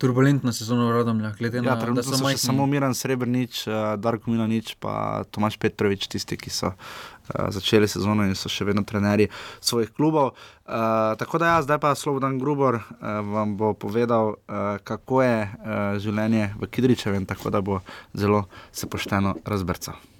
[0.00, 2.40] turbulentno sezono v Radomljah, glede na to, da so majhni.
[2.40, 8.24] samo Miran Srebrnič, uh, Darko Milanič, pa Tomaš Petrovič, tisti, ki so uh, začeli sezono
[8.24, 9.28] in so še vedno trenerji
[9.60, 10.32] svojih klubov.
[10.64, 15.38] Uh, tako da jaz, zdaj pa Slobodan Grubor uh, vam bo povedal, uh, kako je
[15.44, 17.84] uh, življenje v Kidričevem, tako da bo
[18.16, 20.15] zelo se pošteno razbrcal.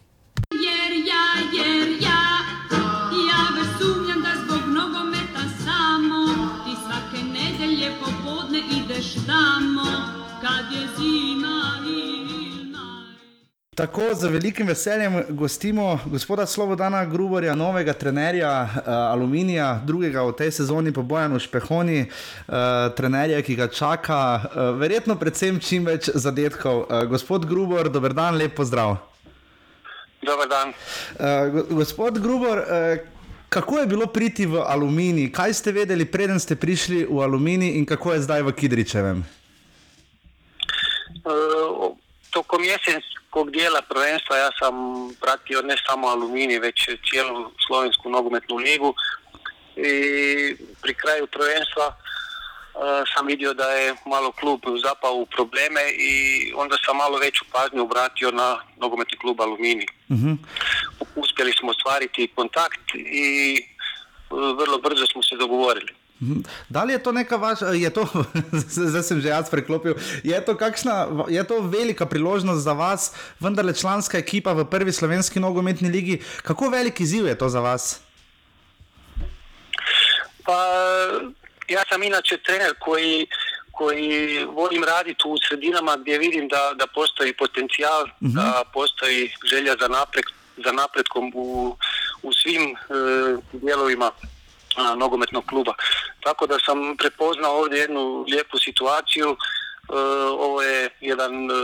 [13.77, 20.51] Tako z velikim veseljem gostimo gospoda Slobodana Gruborja, novega trenerja uh, Aluminija, drugega v tej
[20.51, 22.55] sezoni po Bojanu Špehoni, uh,
[22.97, 26.87] trenerja, ki ga čaka, uh, verjetno predvsem čim več zadetkov.
[26.89, 28.97] Uh, gospod Grubor, dober dan, lep pozdrav.
[30.25, 30.73] Dober dan.
[30.73, 32.97] Uh, gospod Grubor, uh,
[33.53, 35.29] kako je bilo priti v Aluminij?
[35.37, 39.21] Kaj ste vedeli, preden ste prišli v Aluminij in kako je zdaj v Kidričevem?
[41.29, 41.93] Uh,
[42.37, 44.75] tokom jesenskog dijela prvenstva ja sam
[45.21, 46.79] pratio ne samo Aluminij, već
[47.09, 48.95] cijelu Slovensku nogometnu ligu
[49.77, 49.93] i
[50.83, 51.99] pri kraju prvenstva uh,
[53.13, 56.13] sam vidio da je malo klub zapao u probleme i
[56.57, 59.89] onda sam malo veću pažnju obratio na nogometni klub Aluminij.
[61.17, 63.29] Uspjeli smo ostvariti kontakt i
[64.31, 65.93] uh, vrlo brzo smo se dogovorili.
[66.23, 66.41] Mhm.
[66.69, 68.09] Da li je to neka vaša, je to,
[68.89, 69.95] zdaj sem že jaz preklopil,
[70.25, 75.41] je to, kakšna, je to velika priložnost za vas, vendarle članska ekipa v prvi slovenski
[75.41, 76.23] nogometni ligi.
[76.43, 78.01] Kako velik izziv je to za vas?
[80.45, 80.59] Pa
[81.69, 83.27] ja sam inače trener koji,
[83.73, 89.89] koji volim raditi u sredinama gdje vidim da, da postoji potencijal, da postoji želja za,
[89.89, 90.25] napred,
[90.65, 91.77] za napretkom u,
[92.23, 92.77] u svim e,
[93.53, 94.11] dijelovima
[94.77, 95.75] a, nogometnog kluba.
[96.21, 99.31] Tako da sam prepoznao ovdje jednu lijepu situaciju.
[99.31, 99.37] E,
[100.39, 101.55] ovo je jedan e,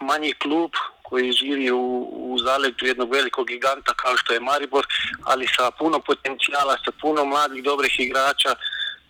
[0.00, 0.70] manji klub
[1.02, 4.86] koji živi u, u zaleđu jednog velikog giganta kao što je Maribor,
[5.24, 8.54] ali sa puno potencijala, sa puno mladih dobrih igrača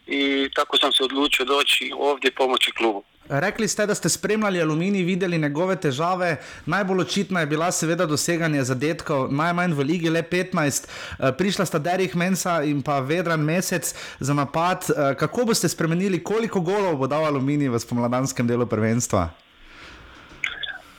[0.09, 3.03] i tako sam se odlučio doći ovdje pomoći klubu.
[3.29, 6.37] Rekli ste, da ste spremljali aluminij, videli njegove težave.
[6.67, 10.89] Najbolj očitna je bila seveda doseganje zadetkov, najmanj v ligi, le 15.
[11.19, 14.85] Eh, Prišla sta Derek Mensa in pa Vedran Mesec za napad.
[14.89, 19.29] Eh, Kako boste spremenili, koliko golov bo dal aluminij v spomladanskem delu prvenstva?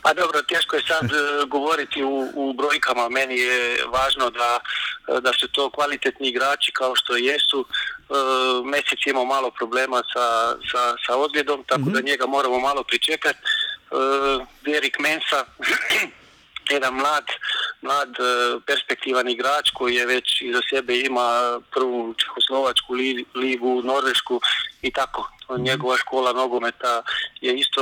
[0.02, 3.10] Pa dobro, teško je sad e, govoriti u, u brojkama.
[3.10, 4.60] Meni je važno da,
[5.08, 7.66] e, da su to kvalitetni igrači kao što jesu.
[7.66, 8.14] E,
[8.66, 13.40] Mesec je imao malo problema sa, sa, sa ozljedom, tako da njega moramo malo pričekati.
[13.40, 13.46] E,
[14.62, 15.46] Derek Mensa,
[16.76, 17.26] jedan mlad,
[17.82, 18.10] mlad
[18.66, 24.42] perspektivan igrač koji je već iza sebe ima prvu Čehoslovačku li- ligu, Norvešku
[24.82, 25.39] i tako.
[25.52, 27.02] Njegova škola nogometa
[27.42, 27.82] je isto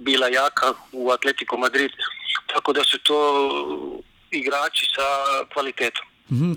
[0.00, 1.90] bila jaka u Atletico Madrid,
[2.46, 3.18] tako da su to
[4.30, 5.02] igrači sa
[5.52, 6.04] kvalitetom.
[6.30, 6.54] Eh,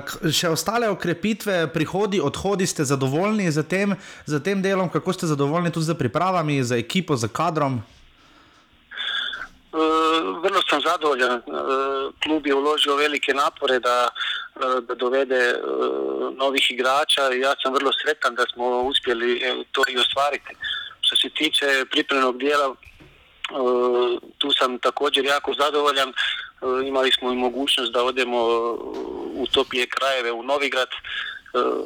[0.00, 3.94] k- Še ostale okrepitve, prihodi, odhodi, ste zadovoljni z tem,
[4.26, 7.80] z tem delom, kako ste zadovoljni tudi z pripravami, z ekipo, z kadrom?
[9.74, 9.76] E,
[10.42, 11.32] vrlo sam zadovoljan.
[11.32, 11.42] E,
[12.22, 14.08] Klub je uložio velike napore da,
[14.56, 15.54] e, da dovede
[16.36, 20.54] novih igrača i ja sam vrlo sretan da smo uspjeli to i ostvariti.
[21.00, 22.74] Što se tiče pripremnog dijela,
[24.38, 26.12] tu sam također jako zadovoljan.
[26.86, 28.38] Imali smo i mogućnost da odemo
[29.34, 30.88] u toplije krajeve u Novigrad.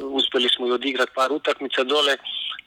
[0.01, 2.17] Uspjeli smo i odigrati par utakmica dole,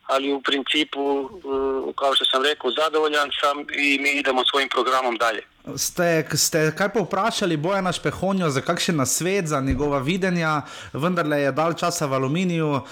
[0.06, 5.16] ali u principu, e, kao što sam rekao, zadovoljan sam i mi idemo svojim programom
[5.16, 5.42] dalje.
[5.76, 11.74] Ste, ste kaj povprašali Bojana Špehonjo za kakšen nasvet, za njegova videnja, vendarle je dal
[11.74, 12.82] časa v Aluminiju, uh,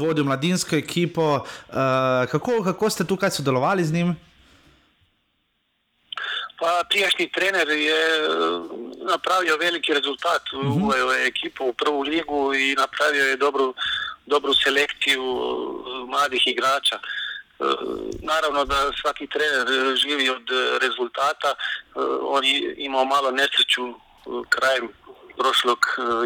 [0.00, 1.34] vodil mladinsko ekipo.
[1.34, 1.74] Uh,
[2.30, 4.16] kako, kako ste tukaj sodelovali z njim?
[6.58, 8.02] Pa prijašnji trener je
[9.08, 10.42] napravio veliki rezultat,
[10.82, 13.74] uveo je ekipu u prvu ligu i napravio je dobru,
[14.26, 16.96] dobru selekciju e, mladih igrača.
[16.96, 17.02] E,
[18.22, 21.54] Naravno da svaki trener živi od e, rezultata,
[22.22, 23.94] on je imao malo nesreću
[24.48, 24.88] krajem
[25.38, 25.78] prošlog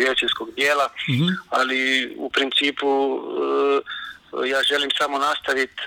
[0.06, 0.88] jesenskog dijela,
[1.48, 3.20] ali u principu
[4.46, 5.82] ja želim samo nastaviti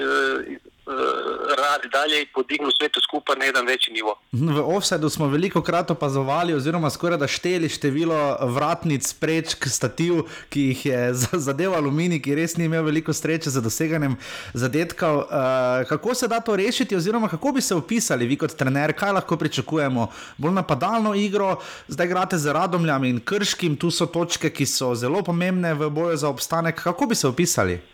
[1.57, 4.15] rad dalje i podignuti sve to skupa na jedan veći nivo.
[4.31, 10.13] V offsetu smo veliko krat opazovali, oziroma skoraj da šteli število vratnic, prečk, stativ,
[10.49, 14.15] ki jih je za- zadeval Aluminij, ki res ni imel veliko sreče za doseganjem
[14.53, 15.17] zadetkov.
[15.17, 15.25] Uh,
[15.89, 19.38] kako se da to rešiti, oziroma kako bi se opisali vi kot trener, kaj lahko
[19.38, 20.07] pričakujemo?
[20.38, 21.57] Bolj napadalno igro,
[21.88, 26.17] zdaj igrate z Radomljami in Krškim, tu so točke, ki so zelo pomembne v boju
[26.17, 26.84] za obstanek.
[26.84, 27.92] Kako bi se opisali?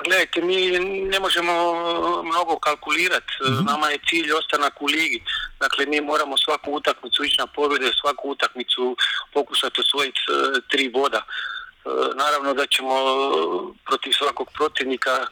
[0.00, 0.56] Pa Gledajte, mi
[1.12, 3.32] ne možemo e, mnogo kalkulirati.
[3.46, 5.22] E, Nama je cilj ostanak u ligi.
[5.60, 8.96] Dakle, mi moramo svaku utakmicu ići na pobjede, svaku utakmicu
[9.32, 11.22] pokušati osvojiti e, tri boda.
[12.14, 12.94] Naravno da ćemo
[13.86, 15.26] protiv svakog protivnika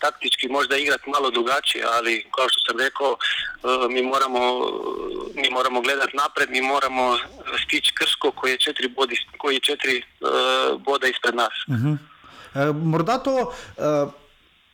[0.00, 3.16] taktički možda igrati malo drugačije, ali kao što sam rekao,
[3.90, 4.40] mi moramo,
[5.34, 7.18] mi moramo gledati napred, mi moramo
[7.64, 10.02] stići Krško koji je četiri, bodi, koji je četiri
[10.78, 11.54] boda ispred nas.
[12.58, 13.52] Uh, morda to.
[13.78, 14.10] Uh,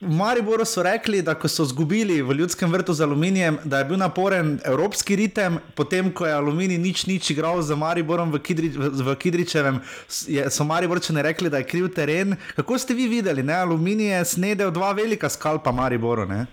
[0.05, 3.85] V Mariboru so rekli, da ko so izgubili v ljudskem vrtu z aluminijem, da je
[3.89, 8.69] bil naporen evropski ritem, potem ko je aluminij nič nič igral z Mariborom v, Kidri,
[8.69, 9.81] v, v Kidričevem,
[10.29, 12.37] je, so Mariborčani rekli, da je kriv teren.
[12.57, 13.55] Kako ste vi videli, ne?
[13.55, 16.27] aluminij je snedel dva velika skalpa Mariboru?
[16.29, 16.47] Ne?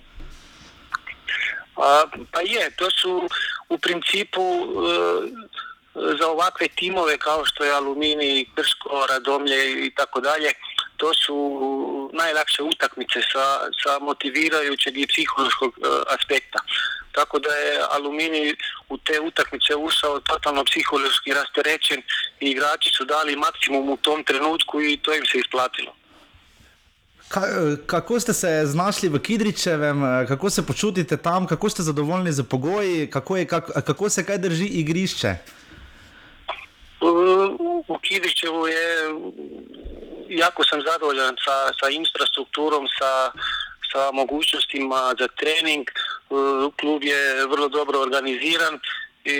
[1.75, 3.27] A, pa je, to su
[3.69, 5.51] u principu e,
[6.19, 10.53] za ovakve timove kao što je Aluminij, Krško, Radomlje i tako dalje,
[11.01, 11.35] to su
[12.13, 13.45] najlakše utakmice sa,
[13.81, 15.81] sa motivirajućeg i psihološkog e,
[16.15, 16.59] aspekta.
[17.11, 18.55] tako da je Aluminij
[18.89, 21.99] u te utakmice ušao totalno psihološki rasterećen
[22.39, 25.91] i igrači su dali maksimum u tom trenutku i to im se isplatilo.
[27.27, 27.41] Ka,
[27.85, 33.09] kako ste se znašli v Kidričevem, kako se počutite tam, kako ste zadovoljni z pogoji,
[33.09, 35.35] kako, je, kako, kako se kaj drži igrišče?
[37.87, 38.85] U Kidričevu je
[40.31, 43.31] jako sam zadovoljan sa, sa infrastrukturom, sa,
[43.91, 45.85] sa mogućnostima za trening.
[46.79, 48.79] Klub je vrlo dobro organiziran
[49.25, 49.37] i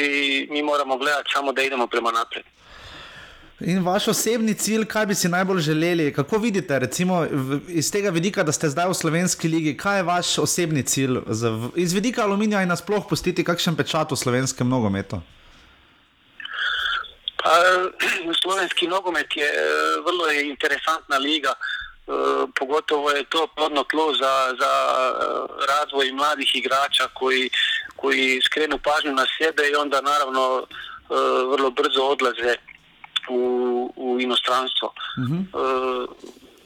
[0.51, 2.45] mi moramo gledati samo da idemo prema naprijed.
[3.59, 7.27] In vaš osebni cilj, kaj bi si najbolj želeli, kako vidite, recimo
[7.67, 11.17] iz tega vidika, da ste zdaj v slovenski ligi, kaj je vaš osebni cilj,
[11.75, 15.21] iz vidika aluminija in nasploh pustiti kakšen pečat v slovenskem nogometu?
[17.43, 17.49] Pa,
[18.41, 19.51] slovenski nogomet je
[20.05, 21.53] vrlo je interesantna liga,
[22.59, 24.73] pogotovo je to plodno tlo za, za
[25.67, 27.49] razvoj mladih igrača koji,
[27.95, 30.67] koji skrenu pažnju na sebe i onda naravno
[31.51, 32.55] vrlo brzo odlaze
[33.29, 34.93] u, u inostranstvo.
[35.19, 35.39] Mhm.
[35.39, 35.45] E,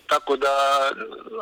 [0.08, 0.56] tako da,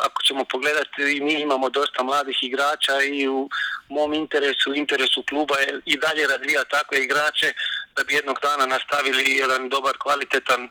[0.06, 3.50] ako ćemo pogledati, mi imamo dosta mladih igrača i u
[3.90, 7.54] mom interesu, interesu kluba je i dalje razvija takve igrače
[7.96, 10.70] da bi jednog dana nastavili jedan dobar, kvalitetan e,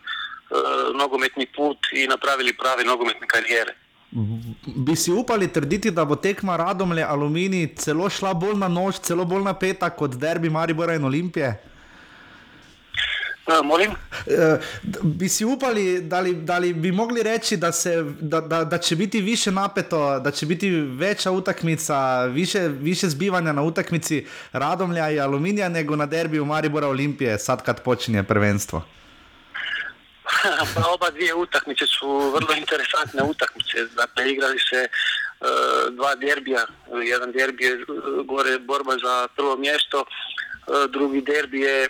[0.95, 3.75] nogometni put i napravili prave nogometne karijere.
[4.77, 9.25] Bi si upali trditi, da bo tekma Radomlje Aluminij celo šla bolj na nož, celo
[9.25, 11.72] bolj napeta kot derbi Maribora in Olimpije?
[13.65, 13.91] Molim?
[14.27, 14.59] E,
[15.03, 18.79] bi si upali, da li, da li bi mogli reči, da, se, da, da, da
[18.79, 25.11] će biti više napeto, da će biti veća utakmica, više, više zbivanja na utakmici Radomlja
[25.11, 28.83] i Aluminija nego na derbiju Maribora Olimpije sad kad počinje prvenstvo?
[30.75, 33.87] pa oba dvije utakmice su vrlo interesantne utakmice.
[33.97, 36.67] Dakle, igrali se uh, dva derbija.
[37.05, 37.85] Jedan derbi je
[38.25, 41.89] gore borba za prvo mjesto, uh, drugi derbi je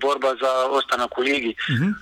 [0.00, 1.54] borba za ostanak u ligi.
[1.70, 1.88] Mhm.
[1.88, 1.92] E,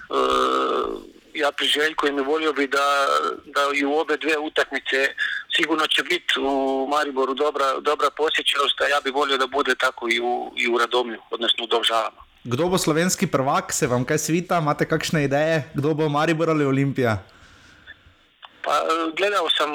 [1.35, 3.07] ja priželjkujem i volio bi da,
[3.45, 5.15] da i u obe dvije utakmice
[5.57, 10.09] sigurno će biti u Mariboru dobra, dobra posjećenost, a ja bi volio da bude tako
[10.09, 12.21] i u, i u Radomlju, odnosno u Dovžavama.
[12.45, 16.65] Kdo bo slovenski prvak, se vam kaj svita, imate kakšne ideje, kdo bo Maribor ali
[16.65, 17.23] Olimpija?
[18.63, 18.73] Pa
[19.17, 19.71] gledao sam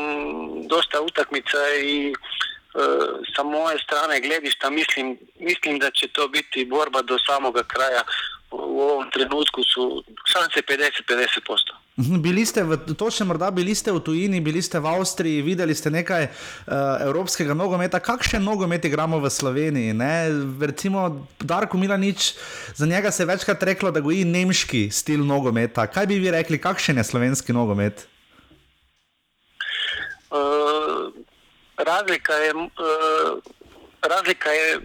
[0.67, 2.13] dosta utakmica i
[3.35, 8.03] sa moje strane gledišta mislim, mislim da će to biti borba do samoga kraja.
[8.51, 12.19] U ovom trenutku su šanse 50-50%.
[12.19, 15.89] Bili ste, v, točno morda bili ste v tujini, bili ste v Avstriji, videli ste
[15.89, 17.99] nekaj uh, evropskega nogometa.
[17.99, 19.93] Kakšen nogomet igramo v Sloveniji?
[19.93, 20.27] Ne?
[20.59, 22.33] Recimo Darko Milanič,
[22.75, 25.87] za njega se je večkrat reklo, da goji nemški stil nogometa.
[25.87, 28.07] Kaj bi vi rekli, kakšen je slovenski nogomet?
[30.31, 31.11] Uh,
[31.83, 32.69] razlika je, uh,
[34.01, 34.79] razlika je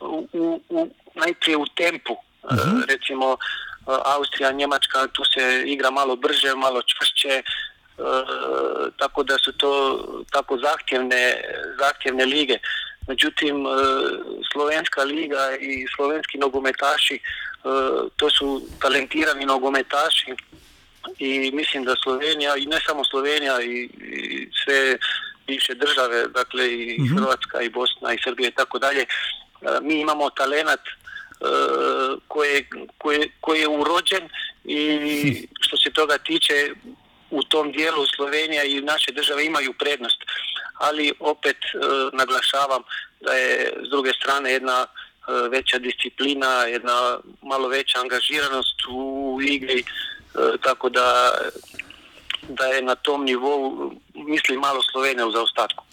[0.00, 0.28] u,
[0.68, 2.12] u, najprije u tempu.
[2.42, 2.50] Uh,
[2.88, 3.38] recimo uh,
[4.04, 7.42] Austrija, Njemačka, tu se igra malo brže, malo čvršće,
[8.96, 9.72] tako da su to
[10.30, 11.44] tako zahtjevne,
[11.78, 12.58] zahtjevne lige.
[13.08, 13.66] Međutim,
[14.52, 17.20] Slovenska liga i slovenski nogometaši,
[18.16, 20.34] to su talentirani nogometaši
[21.18, 24.98] i mislim da Slovenija, i ne samo Slovenija, i, i sve
[25.46, 27.16] bivše države, dakle i Mhm.
[27.16, 29.06] Hrvatska i Bosna i Srbija i tako dalje,
[29.82, 30.80] mi imamo talenat
[32.28, 32.66] koji,
[32.98, 34.28] koji, koji je urođen
[34.64, 36.70] i što se toga tiče
[37.30, 40.20] u tom dijelu Slovenija i naše države imaju prednost.
[40.74, 41.78] Ali opet e,
[42.12, 42.82] naglašavam
[43.20, 49.80] da je s druge strane jedna e, veća disciplina, jedna malo veća angažiranost u igri,
[49.80, 49.84] e,
[50.62, 51.32] tako da
[52.48, 55.84] da je na tom nivou, mislim, malo Slovenija u zaostatku.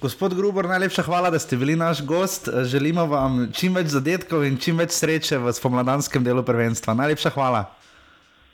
[0.00, 2.48] Gospod Grubor, najlepša hvala, da ste bili naš gost.
[2.64, 6.94] Želimo vam čim več zadetkov in čim več sreče v spomladanskem delu prvenstva.
[6.94, 7.64] Najlepša hvala.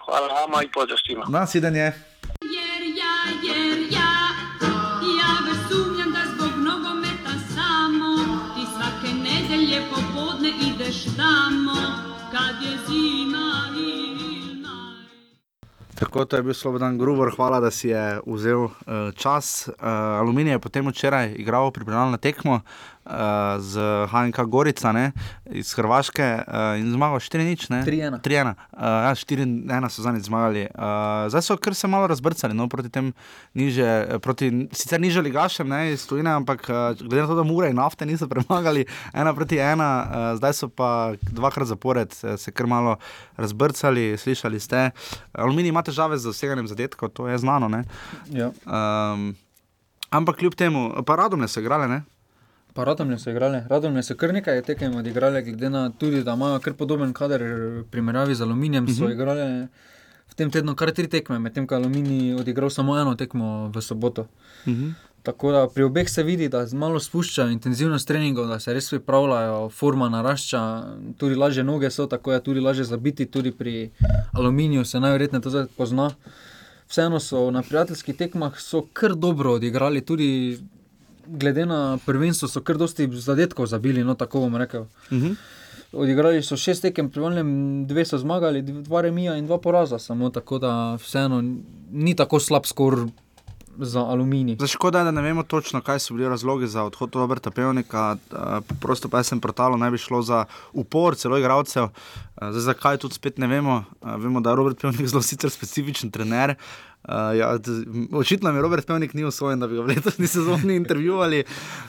[0.05, 0.99] Hvala vama i pozdrav.
[1.29, 1.81] Nasvidenje.
[1.81, 2.69] Ja,
[3.97, 4.13] ja,
[5.17, 8.13] ja već sumnjam da zbog nogometa samo
[8.55, 11.81] ti svake nedelje popodne ideš tamo
[12.33, 14.08] kad je zima naj.
[15.99, 18.71] Tako je bil Slobodan Grubor, hvala, da si je vzel uh,
[19.17, 19.69] čas.
[19.69, 19.75] Uh,
[20.23, 22.61] Aluminij je potem včeraj igral pripravljalno tekmo uh,
[23.61, 23.81] z
[24.11, 25.13] HNK Gorica ne,
[25.51, 27.85] iz Hrvaške uh, in zmagal 4-0.
[27.87, 28.21] 3:1.
[28.21, 28.53] 3-1.
[28.53, 30.67] Uh, ja, 4-1 so zadnjič zmagali.
[30.75, 33.13] Uh, zdaj so kar se malo razbrcali no, proti tem
[33.55, 37.71] niže, proti sicer niže ligašem ne, iz Tujine, ampak uh, glede na to, da Mure
[37.71, 42.51] in nafte niso premagali ena proti ena, uh, zdaj so pa dvakrat zapored eh, se
[42.51, 42.97] kar malo
[43.37, 44.91] razbrcali, slišali ste.
[45.33, 47.69] Aluminij ima težave z doseganjem zadetkov, to je znano.
[47.69, 47.85] Ne?
[48.31, 48.51] Ja.
[48.67, 49.35] Um,
[50.11, 52.03] ampak kljub temu, pa radom so igrali, ne?
[52.79, 53.59] Pa Radomlje so igrali.
[53.69, 57.83] Radomlje so kar nekaj tekem odigrali, glede na tudi, da imajo kar podoben kader v
[57.91, 58.85] primerjavi z Aluminijem.
[58.85, 58.99] Uh -huh.
[58.99, 59.67] So igrali
[60.29, 63.83] v tem tednu kar tri tekme, medtem ko je Aluminij odigral samo eno tekmo v
[63.83, 64.27] soboto.
[64.67, 64.93] Uh -huh.
[65.23, 69.69] Tako da pri obeh se vidi, da malo spuščajo intenzivnost treningov, da se res pripravljajo,
[69.69, 70.85] forma narašča,
[71.17, 73.91] tudi lažje noge so, tako je tudi lažje zabiti, tudi pri
[74.33, 76.11] Aluminiju se najverjetneje to zdaj pozna.
[76.89, 78.53] Vseeno so na prijateljskih tekmah
[78.93, 80.59] kar dobro odigrali, tudi
[81.29, 84.83] glede na prvenstvo so kar dosti zadetkov zabili, no tako bom rekel.
[84.83, 85.35] Uh -huh.
[85.93, 90.59] Odigrali so šest tekem, privoljem, dve so zmagali, dva remija in dva poraza, samo tako
[90.59, 91.43] da vseeno
[91.93, 93.07] ni tako slab skor
[93.79, 94.57] za aluminij.
[94.61, 98.17] Za škoda, da ne vemo točno, kaj so bili razlogi za odhod Roberta Pevnika.
[98.81, 101.89] Prosto pa sem protalo, naj bi šlo za upor celo igralcev.
[102.37, 103.85] Zdaj, zakaj tudi spet ne vemo.
[104.03, 106.55] Vemo, da je Robert Pevnik zelo sicer specifičen trener.
[107.09, 107.59] Uh, ja,
[108.13, 111.45] očitno je Robert Pevnik ni usvojen, da bi ga v letošnji sezoni intervjuvali.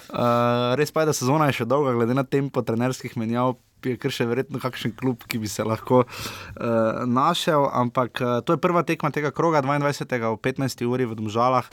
[0.10, 3.96] Uh, res pa je, da sezona je še dolga, glede na tempo trenerskih menjav je
[4.00, 7.68] kar še verjetno kakšen klub, ki bi se lahko uh, našel.
[7.72, 10.20] Ampak uh, to je prva tekma tega kroga, 22.
[10.36, 10.84] v 15.
[10.88, 11.68] uri v Domžalah,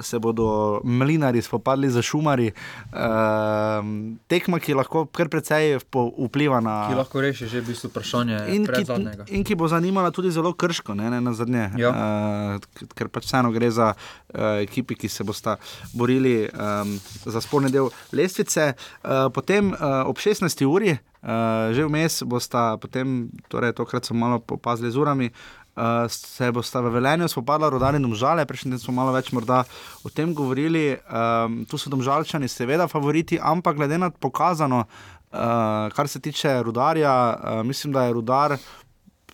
[0.00, 2.52] se bodo mlinari spopadli za šumari.
[2.92, 3.80] Uh,
[4.28, 6.76] tekma, ki lahko kar precej vpliva na.
[6.90, 8.42] Ki lahko reši že v bistvu vprašanje.
[8.54, 8.84] In ki,
[9.32, 11.70] in ki bo zanimala tudi zelo krško, ne, ne na zadnje.
[11.80, 11.92] Ja.
[11.92, 15.56] Uh, ker pač vseeno gre za uh, ekipi, ki se bosta
[15.96, 18.72] borili um, za sporni del lestvice.
[19.02, 20.64] Uh, potem uh, ob 16.
[20.66, 20.96] uri.
[21.26, 26.78] Uh, že vmes bosta, potem, torej tokrat so malo popazili z urami, uh, se bosta
[26.80, 29.64] v Velenju spopadla rodari domžale, prejšnji teden smo malo več morda
[30.06, 30.94] o tem govorili.
[31.10, 37.10] Um, tu so domžalčani seveda favoriti, ampak glede na pokazano, uh, kar se tiče rudarja,
[37.10, 38.54] uh, mislim, da je rudar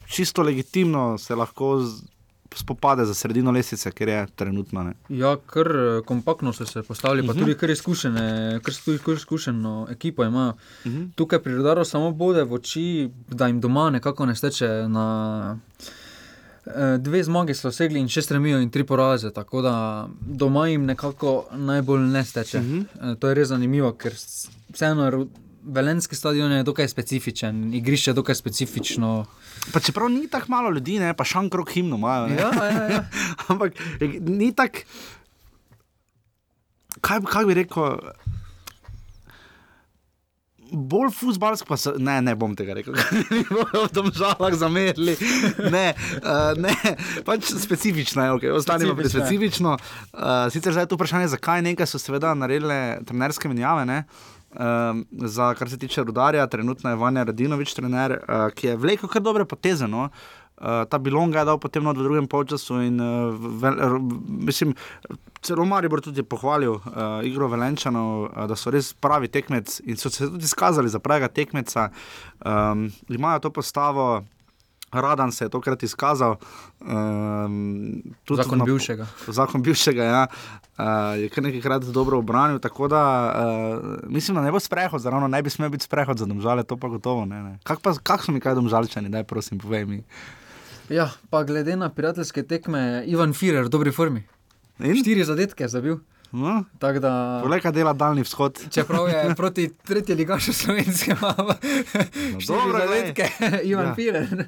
[0.09, 1.85] čisto legitimno se lahko.
[1.85, 2.12] Z,
[2.59, 4.83] spopade za sredino lesice, ker je trenutno.
[4.83, 4.95] Ne.
[5.09, 7.41] Ja, kar eh, kompaktno so se postavili, pa uh -huh.
[7.41, 10.53] tudi kar izkušene, kar tudi kar izkušeno ekipo imajo.
[10.85, 11.09] Uh -huh.
[11.15, 15.59] Tukaj pri Rudaru samo bode v oči, da jim doma nekako ne steče na.
[16.67, 20.85] Eh, dve zmage so segli in šest remijo in tri poraze, tako da doma jim
[20.85, 22.59] nekako najbolj ne steče.
[22.59, 23.19] Uh -huh.
[23.19, 24.13] To je res zanimivo, ker
[24.73, 25.27] vseeno
[25.65, 29.25] Velenski stadion je dokaj specifičen, igrišče je dokaj specifično.
[29.73, 31.15] Pa čeprav ni tako malo ljudi, ne?
[31.15, 32.27] pa šankrok himno imajo.
[32.27, 33.05] Ja, ja, ja.
[33.49, 33.73] Ampak
[34.21, 34.79] ni tako,
[37.01, 37.97] kaj, kaj bi rekel.
[40.73, 45.19] Bolj futbalsko, pa se, ne, ne bom tega rekel, da bi v tem žalah zamerili.
[45.69, 45.93] Ne,
[46.25, 46.73] uh, ne,
[47.29, 48.55] pač specifično je, okay.
[48.57, 49.77] ostanemo pri specifično.
[49.77, 53.85] Uh, sicer zdaj je to vprašanje, zakaj nekaj so seveda naredile trenerske menjave.
[53.85, 54.05] Ne?
[54.53, 59.09] Um, za kar se tiče rudarja, trenutno je Vanja Radinovič, trener, uh, ki je vlekel
[59.09, 59.89] kar dobre poteze.
[59.89, 60.11] No?
[60.63, 63.33] Uh, ta bilonga je dal potem v drugem polčasu in uh,
[63.63, 63.97] vel, r,
[64.29, 64.75] mislim,
[65.41, 70.13] celo Maribor tudi pohvalil uh, igro Velenčanov, uh, da so res pravi tekmec in so
[70.13, 71.89] se tudi izkazali za pravega tekmeca.
[72.45, 74.23] Um, imajo to postavo.
[74.93, 76.37] Radan se je tokrat izkazal.
[76.81, 78.03] Um,
[78.37, 79.07] zakon na, bivšega.
[79.29, 80.27] Zakon bivšega, ja.
[80.79, 80.85] Uh,
[81.21, 82.59] je kar nekajkrat dobro obranil.
[82.59, 86.27] Tako da uh, mislim, da ne bo sprehod, zelo ne bi smel biti sprehod za
[86.27, 87.59] domžale, to pa gotovo ne.
[87.65, 90.05] Kako kak so mi kaj domžalčani, daj prosim, povej mi.
[90.89, 94.27] Ja, pa glede na prijateljske tekme, Ivan Firer v dobri formi.
[94.79, 94.97] In?
[94.97, 96.01] Štiri zadetke je zabil.
[96.33, 96.65] No,
[97.43, 98.61] Kolega dela daljni vzhod.
[98.71, 101.33] Čeprav je proti tretji ligašu slovenskemu,
[102.49, 103.29] no, zadetke,
[103.65, 103.95] Ivan ja.
[103.95, 104.47] Firer.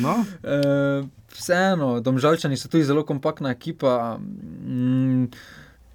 [0.00, 0.24] No.
[0.42, 4.18] Uh, vseeno, domžalčani so tudi zelo kompaktna ekipa.
[4.18, 5.30] Mm,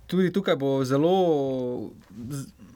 [0.07, 1.91] tudi tukaj bo zelo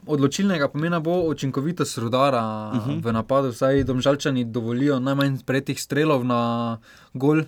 [0.06, 2.90] odločilnega pomena bo učinkovitost rudara uh mhm.
[2.90, 3.04] -huh.
[3.04, 3.48] v napadu.
[3.48, 6.78] Vsaj domžalčani dovolijo najmanj pretih strelov na
[7.14, 7.42] gol.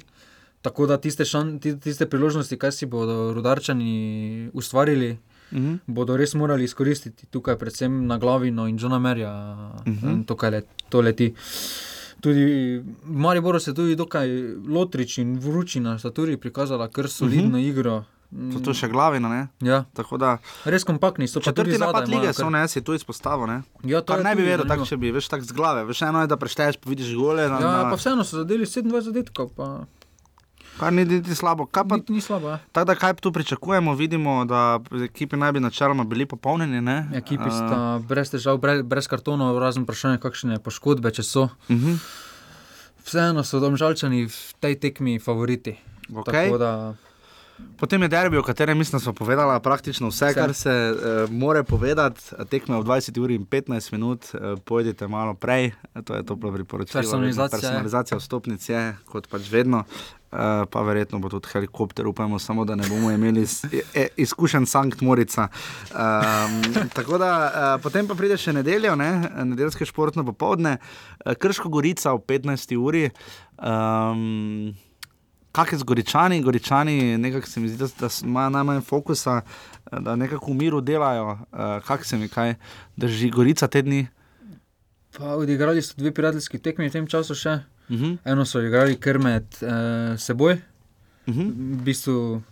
[0.62, 5.18] Tako da tiste, šan, tiste priložnosti, kaj si bodo rudarčani ustvarili,
[5.52, 5.72] uh mhm.
[5.72, 5.78] -huh.
[5.86, 7.26] bodo res morali izkoristiti.
[7.26, 9.32] Tukaj, predvsem na glavino in Johna Merja,
[9.86, 10.06] uh mhm.
[10.06, 10.26] -huh.
[10.26, 11.34] tukaj le, to leti.
[12.22, 12.42] Tudi
[12.78, 14.30] v Mariboru se tudi dokaj
[14.68, 17.64] lotrič in vročina sta tudi prikazala kar solidno uh mhm.
[17.64, 17.70] -huh.
[17.70, 18.04] igro.
[18.32, 19.40] To, to še glavina, ne?
[19.60, 19.82] Ja.
[19.92, 21.42] Da, Res kompaktni so.
[21.44, 23.58] Četrti napad lige so, ne, si to izpostavil, ne?
[23.84, 25.84] Ja, to ne bi vedel, tako če bi, veš, tako z glave.
[25.84, 27.44] Veš, eno je, da prešteješ, pa vidiš gole.
[27.52, 27.90] Na, ja, na...
[27.92, 29.84] pa vseeno so zadeli 27 zadetkov, pa...
[30.78, 31.66] Kar ni niti slabo.
[31.66, 32.58] Kaj pa, ni slabo ja.
[32.72, 33.94] tako da kaj tu pričakujemo?
[33.94, 36.80] Vidimo, da ekipi naj bi načeloma bili popolnjeni.
[36.80, 37.08] Ne?
[37.14, 41.42] Ekipi sta uh, brez težav, brez, brez kartonov, razen vprašanja, kakšne poškodbe, če so.
[41.42, 41.88] Uh mhm.
[41.88, 41.98] -huh.
[43.04, 45.78] Vseeno so domžalčani v tej tekmi favoriti.
[46.12, 46.58] Okay.
[46.58, 46.94] Da...
[47.76, 50.34] Potem je derbi, o katerem mislim, smo povedali praktično vse, vse.
[50.34, 52.20] kar se uh, more povedati.
[52.50, 55.72] Tekme v 20 uri in 15 minut, uh, pojdite malo prej,
[56.04, 57.02] to je toplo priporočilo.
[57.02, 59.84] Personalizacija, Personalizacija vstopnic je, kot pač vedno.
[60.32, 63.64] Uh, pa verjetno bo tudi helikopter, upajmo samo, da ne bomo imeli s-
[63.94, 65.48] e, izkušen Sankt Morica.
[65.90, 69.10] Um, tako da uh, potem pa pride še nedeljo, ne?
[69.44, 72.76] nedeljske športno popovdne, uh, Krško Gorica ob 15.
[72.76, 73.10] uri.
[73.58, 74.72] Um,
[75.52, 76.42] Kaj je z Goričani?
[76.42, 81.26] Goričani nekako se mi zdi, da, imajo najmanj fokusa, eh, da nekako v miru delajo.
[81.52, 82.54] Uh, Kaj se mi kaj
[82.96, 84.06] drži Gorica te dni?
[85.12, 87.58] Pa odigrali so dve prijateljski tekmi v tem času še.
[87.88, 88.18] Uh -huh.
[88.24, 90.58] Eno so igrali kar med uh, seboj,
[91.26, 91.52] Uh -huh.
[91.78, 92.42] v bistvu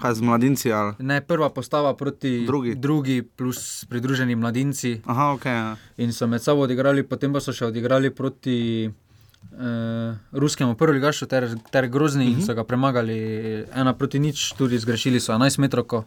[0.00, 0.72] Kaj z mladinci?
[0.72, 0.92] Ali?
[0.98, 2.74] ne prva postava proti Drugi.
[2.74, 5.00] drugi plus pridruženi mladinci.
[5.06, 5.44] Aha, ok.
[5.44, 5.76] Ja.
[5.96, 11.48] In so med sabo odigrali, potem pa so še odigrali proti uh, ruskemu prvoligašu ter,
[11.70, 12.40] ter grozni uh -huh.
[12.40, 16.04] in so ga premagali ena proti nič, tudi zgrešili so 11 metrov.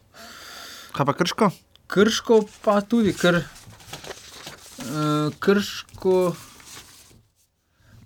[0.91, 1.51] Kaj pa krško?
[1.87, 3.43] Krško pa tudi, ker uh,
[5.39, 6.35] krško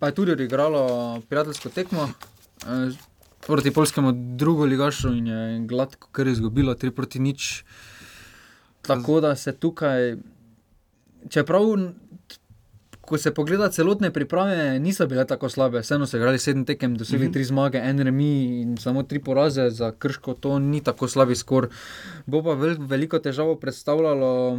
[0.03, 2.03] pa je tudi odigralo prijateljsko tekmo.
[2.03, 2.93] Uh,
[3.47, 7.63] Proti polskemu drugo ligašu in je gladko kar izgubilo 3 proti nič.
[8.81, 10.17] Tako da se tukaj,
[11.29, 11.61] čeprav
[13.13, 15.79] ko se pogleda celotne priprave, niso bile tako slabe.
[15.79, 19.91] Vseeno so igrali sedem tekem, dosegli tri zmage, en remi in samo tri poraze za
[19.93, 21.69] krško, to ni tako slabi skor.
[22.25, 24.57] Bo pa vel, veliko težavo predstavljalo,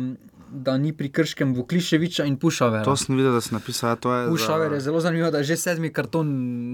[0.56, 2.84] da ni pri krškem Vukliševiča in Pušavera.
[2.84, 3.90] To sem videl, da si napisal.
[3.90, 6.28] ja, To je Pušaver je zelo zanimivo, da je že sedmi karton,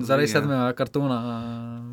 [0.04, 0.32] zaradi Ja.
[0.34, 1.18] sedmega kartona.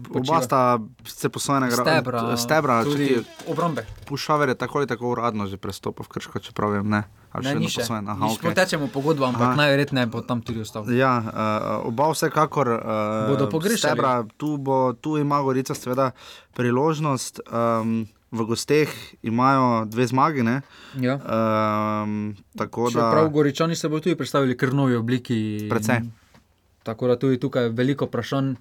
[0.02, 0.42] Oba počiva.
[0.42, 0.60] sta
[1.06, 3.86] se posojena stebra, stebra če tudi ti- obrambe.
[4.06, 7.04] Pušaver je tako ali tako uradno že prestopil v krško, čeprav vem, ne.
[7.36, 7.84] Ne, ni še.
[7.84, 8.08] posvojen?
[8.10, 8.50] Aha, okej.
[8.50, 9.60] Potečemo pogodbo, ampak Aha.
[9.60, 10.88] najverjetneje bo tam tudi ostal.
[10.90, 12.84] Ja, uh, oba vsekakor uh,
[13.30, 13.94] Bodo pogrešali.
[13.94, 16.12] Stebra, tu, bo, tu ima Gorica seveda
[16.58, 17.44] priložnost.
[17.52, 18.92] Um, v gosteh
[19.24, 20.44] imajo dve zmagi.
[20.44, 20.62] Ne?
[21.00, 21.16] Ja.
[21.16, 25.68] Um, tako da Čeprav Goričani se bodo tudi predstavili kar novi obliki.
[25.70, 26.04] Precej.
[26.84, 28.56] Tako da tudi tukaj je veliko vprašanj,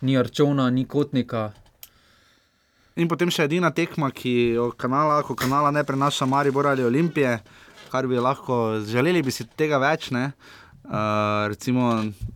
[0.00, 1.52] ni Arčona, ni Kotnika.
[2.96, 7.38] In potem še edina tekma, ki jo kanala, ko kanala ne prenaša Maribor ali Olimpije,
[7.92, 10.08] kar bi lahko želeli, bi si tega več.
[10.14, 10.30] Ne?
[10.82, 11.92] Uh, recimo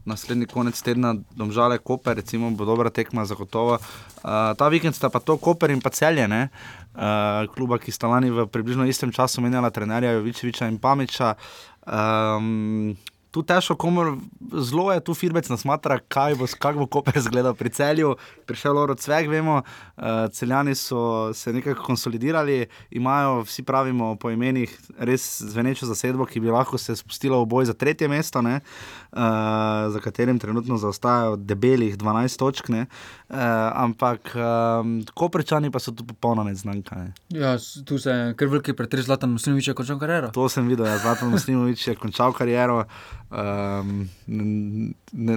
[0.06, 3.80] naslednji konec tedna, domžale Koper, recimo bo dobra tekma, zagotovo.
[3.80, 6.46] Uh, ta vikend sta pa to Koper in pa celje, ne?
[6.94, 11.34] uh, kluba, ki sta lani v približno istem času menjala trenerja Jovičeviča in Pamiča.
[11.86, 12.94] Um,
[13.36, 14.16] tu težko, komu
[14.64, 18.14] zelo je tu firmec nasmatra, kaj bo, kak bo Koper izgledal pri celju.
[18.48, 22.64] Prišel Loro Cvek, vemo, uh, celjani so se nekako konsolidirali,
[22.96, 27.68] imajo, vsi pravimo po imenih, res zvenečo zasedbo, ki bi lahko se spustila v boj
[27.68, 28.62] za tretje mesto, ne,
[29.12, 29.20] uh,
[29.92, 32.72] za katerim trenutno zaostajajo debelih 12 točk.
[32.72, 32.86] Ne,
[33.28, 33.36] uh,
[33.84, 36.96] ampak um, Koprčani pa so tu popolnoma neznanka.
[36.96, 37.12] Ne.
[37.36, 40.32] Ja, tu se je kar veliki pretres Zlatan Muslimovič je končal kariero.
[40.32, 42.86] To sem videl, ja, Zlatan Muslimovič je končal kariero.
[43.26, 44.44] Um, ne,
[45.12, 45.36] ne,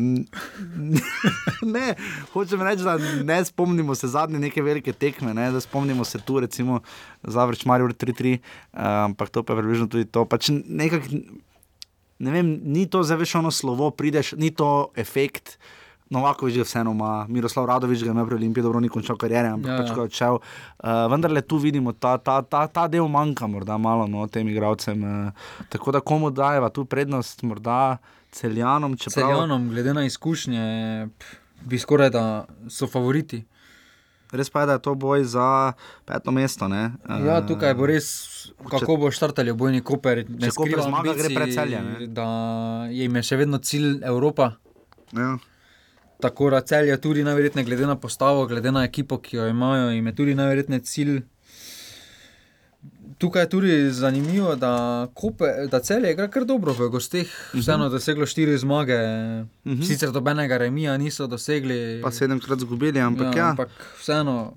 [1.75, 1.85] ne,
[2.33, 6.39] hočem reči, da ne spomnimo se zadnje neke velike tekme, ne, da spomnimo se tu,
[6.39, 6.81] recimo,
[7.23, 8.41] Zavrč Marijo 3-3, um,
[8.83, 10.25] ampak to pa je približno tudi to.
[10.29, 11.09] Pač nekak,
[12.19, 15.57] ne vem, ni to zdaj veš ono slovo, prideš, ni to efekt.
[16.09, 19.69] Novakovič je vseeno ima, Miroslav Radovič ga ima pri Olimpiji, dobro ni končal karijere, ampak
[19.69, 19.85] Ja, ja, ja.
[19.85, 20.33] pač ko je odšel.
[20.33, 24.47] Uh, vendar le tu vidimo, ta, ta, ta, ta del manjka, morda malo no, tem
[24.49, 25.03] igravcem.
[25.03, 27.97] Uh, tako da komu dajeva tu prednost, morda
[28.31, 30.63] celjanom, čeprav Celjanom, glede na izkušnje,
[31.61, 33.43] bi skoraj da so favoriti.
[34.31, 35.73] res pa je, da je to boj za
[36.05, 36.67] peto mesto.
[36.67, 36.91] Ne?
[37.09, 38.09] Uh, Ja, tukaj bo res,
[38.69, 40.25] kako bo štartali obojni Koper.
[40.25, 42.07] Če Koper zmaga, gre ambicij, pred Celje, ne?
[42.07, 42.25] Da
[42.89, 44.51] jim je še vedno cilj Evropa.
[45.13, 45.37] Ja.
[46.19, 49.89] Tako da cel je tudi najverjetneje, glede na postavo, glede na ekipo, ki jo imajo,
[49.89, 51.21] jim je tudi najverjetneje cilj.
[53.17, 57.85] Tukaj je tudi zanimivo, da, Kope, da cel je igra kar dobro v gosteh, vseeno
[57.85, 57.91] Mhm.
[57.91, 59.87] doseglo štiri zmage, uh -huh.
[59.87, 62.01] sicer dobenega remija niso dosegli.
[62.01, 63.49] Pa sedemkrat zgubili, ampak ja, ja.
[63.49, 64.53] ampak vseeno.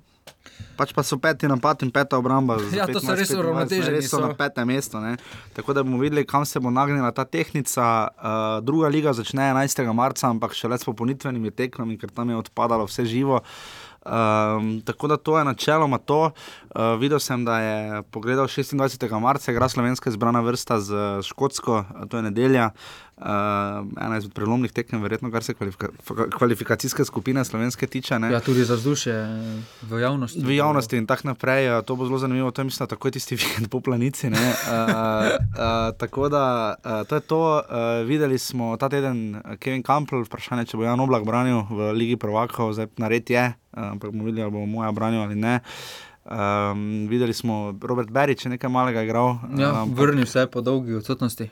[0.76, 2.57] Pač pa so peti napad in peta obramba.
[2.72, 4.22] Ja, to so 15, res 25, uravnoteženi, Res so so.
[4.24, 5.03] na petem mestu.
[5.03, 5.16] Ne?
[5.57, 7.86] Tako da bomo videli, kam se bo nagnila ta tehnika.
[8.16, 9.84] Uh, druga liga začne 11.
[9.92, 13.42] marca, ampak šele s popolnitvenimi tekmami, ker tam je odpadalo vse živo.
[14.03, 16.32] Um, tako da to je načeloma to.
[16.74, 19.20] Uh, videl sem, da je pogledal 26.
[19.20, 22.70] marca, igra slovenska izbrana vrsta z Škotsko, uh, to je nedelja.
[23.22, 25.88] Uh, ena izmed prelomnih tekem, verjetno, kar se kvalifika
[26.38, 28.18] kvalifikacijske skupine slovenske tiče.
[28.18, 28.32] Ne?
[28.32, 29.14] Ja, tudi za vzdušje
[29.82, 30.40] v javnosti.
[30.42, 31.66] v javnosti in tako naprej.
[31.78, 34.26] eh, To bo zelo zanimivo, to je mislim, da takoj tisti vikend po planici.
[34.26, 37.62] Uh, uh, tako da uh, to je to.
[37.62, 37.62] Uh,
[38.06, 42.72] videli smo ta teden Kevin Campbell, vprašanje, če bo Jan Oblak branil v Ligi Prvakov,
[42.74, 45.60] zdaj nared je, uh, ampak bomo videli, ali bo moja branil ali ne.
[46.24, 49.42] Um, videli smo, Robert Berič je nekaj malega igral.
[49.58, 51.50] Ja, ampak- vrnil se je po dolgi odsotnosti.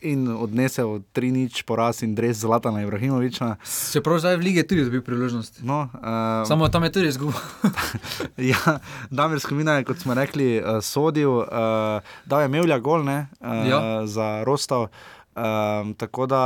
[0.00, 3.56] in odnesel tri nič poraz in res Zlatana Ibrahimoviča.
[3.92, 5.60] Čeprav zdaj v lige tudi dobil priložnost.
[5.60, 7.36] No, uh, Samo tam je tudi izgubil.
[8.50, 8.80] ja,
[9.10, 11.44] Damir Skomina je, kot smo rekli, uh, sodil, uh,
[12.24, 14.06] dal je Mevlja gol ne, uh, Ja.
[14.06, 14.88] za Rostov.
[15.30, 16.40] Um, tako da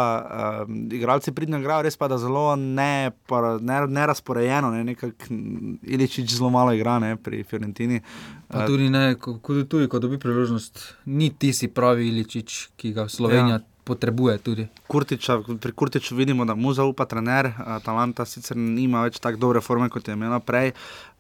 [0.69, 5.79] um, igralci pridno igrajo, res pa da zelo ne, pa, ne, nerazporejeno, ne, nekako mm,
[5.83, 8.01] Iličič zelo malo igra ne, pri Fiorentini.
[8.49, 13.09] Pa tudi, ne, ko, ko, tudi ko dobi priložnost, ni tisti pravi Iličič, ki ga
[13.09, 13.63] Slovenija ja.
[13.85, 14.39] Potrebuje.
[14.39, 14.67] Tudi.
[14.87, 19.61] Kurtiča, pri Kurtiču vidimo, da mu zaupa trener, uh, Talanta sicer nima več tako dobre
[19.61, 20.73] forme, kot je imela prej.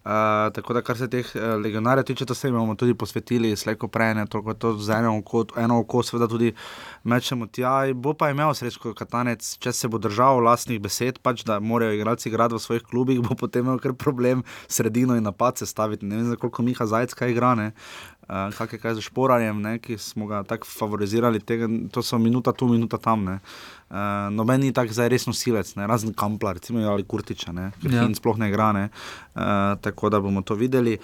[0.05, 0.11] Uh,
[0.53, 3.89] tako da, kar se teh uh, legionarjev tiče, to se jim bomo tudi posvetili, slejko
[3.89, 6.51] prej, ne toliko to z eno oko, eno oko seveda tudi
[7.09, 7.87] mečemo tja.
[7.95, 12.29] Bo pa imel srečko Katanec, če se bo držal vlastnih besed, pač da morajo igralci
[12.29, 16.05] igrati v svojih klubih, bo potem imel kar problem sredino in napad se staviti.
[16.05, 17.71] Ne vem, za koliko Miha Zajcka igra, ne.
[18.25, 22.17] Uh, kaj je kaj za šporarjem, ne, ki smo ga tako favorizirali, tega, to so
[22.19, 23.25] minuta tu, minuta tam.
[23.25, 23.39] Ne.
[23.91, 27.93] Uh, noben ni tako zdaj res nosilec, ne, razen Kampla, recimo ali Kurtiča, ne, ker
[27.93, 28.09] Ja.
[28.17, 28.73] sploh ne igra.
[28.73, 28.89] Ne.
[29.35, 30.97] Uh, tako da bomo to videli.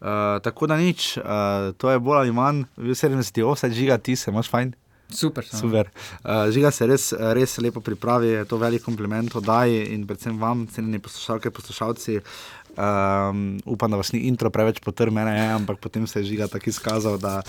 [0.00, 4.16] Uh, tako da nič, uh, to je bolj ali manj, vi 70, 80, žiga ti
[4.16, 4.74] se, imaš fajn.
[5.06, 5.44] Super.
[5.46, 5.86] Super.
[6.24, 10.66] Uh, žiga se res, res lepo pripravi, je to velik kompliment oddaji in predvsem vam,
[10.66, 12.20] cenjeni poslušalke, poslušalci.
[12.76, 16.46] Um, upam, da vas ni intro preveč potrl, mene je, ampak potem se je žiga
[16.52, 17.40] tako izkazal, da,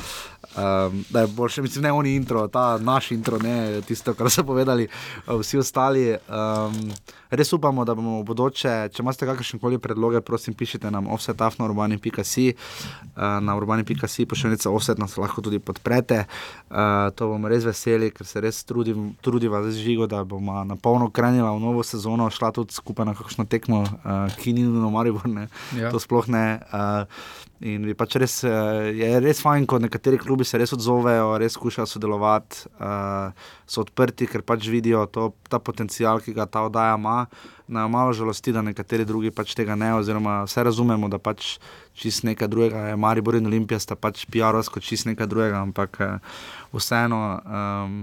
[0.56, 1.62] um, da je boljše.
[1.62, 4.88] Mislim, ne oni intro, ta naš intro, ne tisto, kar so povedali
[5.28, 6.16] vsi ostali.
[6.30, 6.94] Um,
[7.32, 11.58] res upamo, da bomo v bodoče, če imate kakršne koli predloge, prosim, pišite nam offsetaf
[11.60, 12.48] na urbani.si,
[13.16, 16.24] na urbani.si, pošiljnica offset nas lahko tudi podprete.
[16.70, 20.76] Uh, to bomo res veseli, ker se res trudim, trudiva z žigo, da bomo na
[20.76, 24.92] polno krenila v novo sezono, šla tudi skupaj na kakšno tekmo, uh, ki ni nujno
[24.94, 25.48] Maribor, ne.
[25.78, 25.92] Ja.
[25.92, 26.48] To sploh ne.
[27.66, 31.88] In bi pač res, je res fajn, ko nekateri klubi se res odzovejo, res skušajo
[31.90, 32.68] sodelovati,
[33.66, 37.17] so odprti, ker pač vidijo to, ta potencial, ki ga ta oddaja ima.
[37.68, 41.58] Na malo žalosti, da nekateri drugi pač tega ne, oziroma vse razumemo, da pač
[41.98, 43.00] čist nekaj drugega je.
[43.00, 46.38] Maribor in Olimpija sta pač PR-ovsko čist nekaj drugega, ampak uh,
[46.76, 47.24] vseeno.
[47.44, 47.98] Um,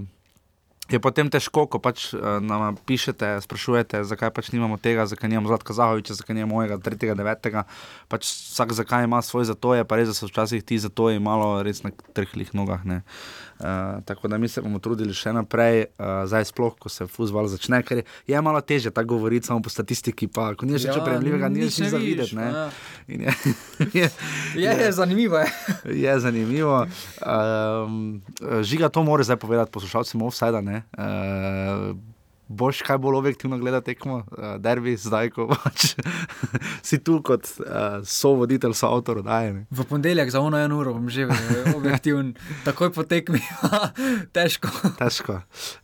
[0.85, 5.49] Je potem težko, ko pač uh, nam pišete, sprašujete, zakaj pač nimamo tega, zakaj nimamo
[5.49, 7.63] Zlatka Zahoviča, zakaj nimamo mojega, tretjega, devetega.
[8.05, 11.17] Pač vsak zakaj ima svoj zato, je pa res, da so včasih ti zato je
[11.17, 12.85] malo res na trhlih nogah.
[12.85, 13.01] Ne.
[13.55, 17.47] Uh, tako da mi se bomo trudili še naprej, uh, zdaj sploh, ko se fuzbol
[17.47, 20.89] začne, ker je, je malo teže tako govoriti samo po statistiki, pa ko ni več
[20.89, 22.35] Ja, prejemljivega, ni nič več ne nič za vidiš, videti.
[22.35, 22.47] ne.
[22.51, 22.65] ja.
[23.07, 23.31] In Je,
[24.01, 24.09] je,
[24.59, 25.39] Je, je zanimivo.
[25.39, 25.47] Je.
[26.03, 26.83] je zanimivo.
[27.23, 28.21] Um,
[28.61, 30.59] žiga to mora zdaj povedati poslušalcem offside.
[30.59, 31.95] Uh,
[32.47, 35.95] boš kaj bolj objektivno gledal tekmo, uh, derbi zdaj, ko pač
[36.87, 39.65] si tu kot uh, sovoditelj, soavtor oddaje.
[39.71, 42.33] V ponedeljek za ono eno uro bom že eh, objektiven,
[42.67, 43.41] takoj po tekmi,
[44.35, 44.69] težko.
[44.99, 45.39] Težko.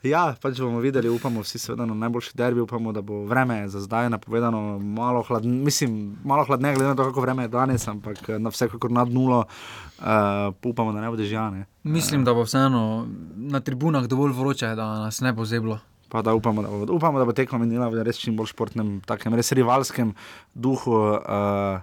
[0.06, 3.82] Ja, pač bomo videli, upamo vsi, seveda na najboljši derbi, upamo, da bo vreme za
[3.82, 8.28] zdaj napovedano malo hladneje, mislim, malo hladneje, glede na to, kako vreme je danes, ampak
[8.40, 9.46] na vsekakor nad nulo,
[10.00, 10.06] uh,
[10.64, 11.66] upamo, da ne bo dežjane.
[11.84, 15.80] Mislim, da bo vseeno na tribunah dovolj vroče, da nas ne bo zeblo.
[16.12, 19.00] Pa da upamo, da bo, upamo, da bo tekma minila v res čim bolj športnem,
[19.08, 20.12] takem res rivalskem
[20.52, 21.80] duhu, uh,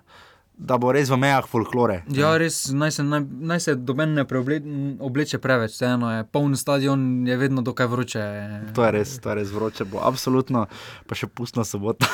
[0.59, 2.01] da bo res v mejah folklore.
[2.11, 7.01] Ja, res, naj se, naj, naj se doben ne preobleče preveč, vseeno je poln stadion,
[7.29, 8.25] je vedno dokaj vroče.
[8.75, 10.65] To je res, to je res vroče, bo absolutno,
[11.07, 12.11] pa še pustna sobota.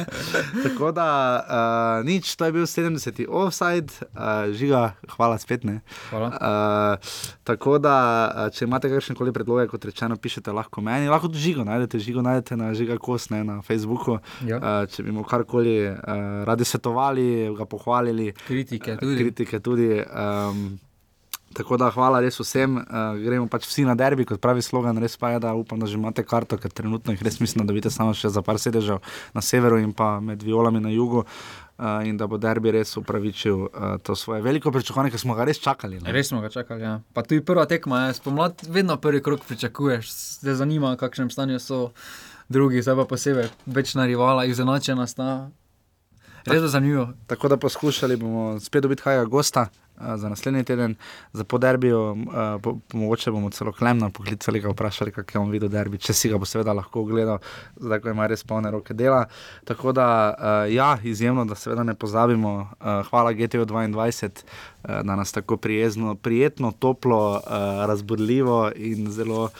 [0.64, 1.08] Tako da
[1.42, 3.24] uh, nič, to je bil 70.
[3.26, 5.66] offside, uh, žiga, hvala spet.
[5.66, 5.80] Ne.
[6.08, 6.30] Hvala.
[6.30, 11.42] Uh, tako da, če imate kakšne koli predloge, kot rečeno, pišete lahko meni, lahko tudi
[11.42, 14.20] žigo najdete, žigo najdete na žiga kos, ne na Facebooku.
[14.46, 14.56] Ja.
[14.56, 15.98] Uh, če bi mu karkoli uh,
[16.48, 17.79] radi svetovali, ga pohvalili.
[18.46, 19.18] Kritike tudi.
[19.24, 19.90] Kritike tudi.
[20.04, 20.78] Um,
[21.50, 25.16] Tako da hvala res vsem, uh, gremo pač vsi na derbi, kot pravi slogan, res
[25.18, 27.90] pa je, da upam, da že imate karto, ker trenutno jih res mislim, da dobite
[27.90, 29.00] samo še za par sedežev
[29.34, 31.24] na severu in pa med violami na jugu.
[31.80, 35.46] Uh, in da bo derbi res upravičil uh, to svoje veliko pričakovanje, ker smo ga
[35.48, 35.96] res čakali.
[36.04, 36.12] Ne?
[36.12, 36.84] Res smo ga čakali.
[36.84, 36.98] Ja.
[37.16, 40.12] Pa tudi prva tekma je spomlad, vedno prvi krok pričakuješ,
[40.44, 41.88] te zanima, v kakšnem stanju so
[42.52, 45.48] drugi, zdaj pa posebej večna rivala, izenačena sta.
[46.46, 47.08] Res je zanimivo.
[47.26, 49.66] Tako da poskušali bomo spet dobiti kaj gosta.
[50.00, 50.94] Uh, za naslednji teden,
[51.32, 55.68] za poderbijo, uh, po, mogoče bomo celo klemno poklicali, ga vprašali, kako je on videl
[55.68, 57.38] derbi, če si ga bo seveda lahko ogledal,
[57.76, 59.24] zdaj ko ima res polne roke dela.
[59.64, 64.44] Tako da, uh, ja, izjemno, da seveda ne pozabimo, uh, hvala GTO 22.
[64.80, 67.40] Da nas tako prijezno, prijetno, toplo, uh,
[67.86, 69.50] razburljivo in zelo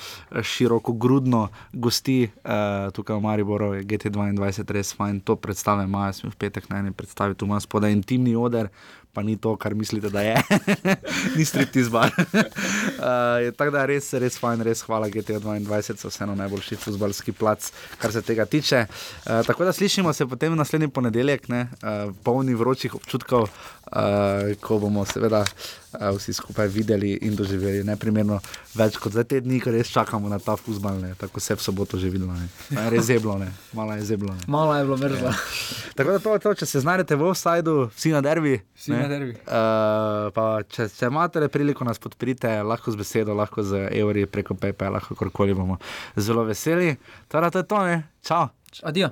[0.43, 6.39] široko grudno gosti uh, tukaj v Mariboru, GT22, res fajn, to predstave imajo, smo v
[6.41, 8.71] petek na eni predstavi, tu imaš spodaj intimni oder,
[9.13, 10.37] pa ni to, kar mislite, da je.
[11.37, 12.13] ni stripti zbar.
[12.17, 18.15] uh, tako da res, res fajn, res hvala GT22, so vseeno najboljši futbalski plac, kar
[18.15, 18.85] se tega tiče.
[18.87, 23.49] Uh, tako da slišimo se potem naslednji ponedeljek, ne, uh, polni vročih občutkov,
[23.91, 28.41] uh, ko bomo seveda uh, vsi skupaj videli in doživeli neprimerno
[28.75, 31.99] več kot za te dni, ker res čakamo na ta futbal, tako se v soboto
[31.99, 32.35] že videlo.
[32.91, 33.51] Res je bilo, ne.
[33.75, 34.35] malo je zeblo.
[34.35, 34.47] Ne.
[34.49, 35.29] Malo je bilo mrzlo.
[35.29, 35.35] Ja.
[35.97, 38.61] Tako da to je to, če se znajdete v offsajdu, vsi na derbi.
[38.79, 39.35] Vsi na derbi.
[39.47, 44.95] Uh, če, če imate priliko nas podprite, lahko z besedo, lahko z evri preko PayPal,
[44.99, 45.81] lahko kakorkoli bomo
[46.17, 46.95] zelo veseli.
[47.29, 48.05] Torej, to je to, ne.
[48.23, 48.47] Čau.
[48.87, 49.11] Adijo.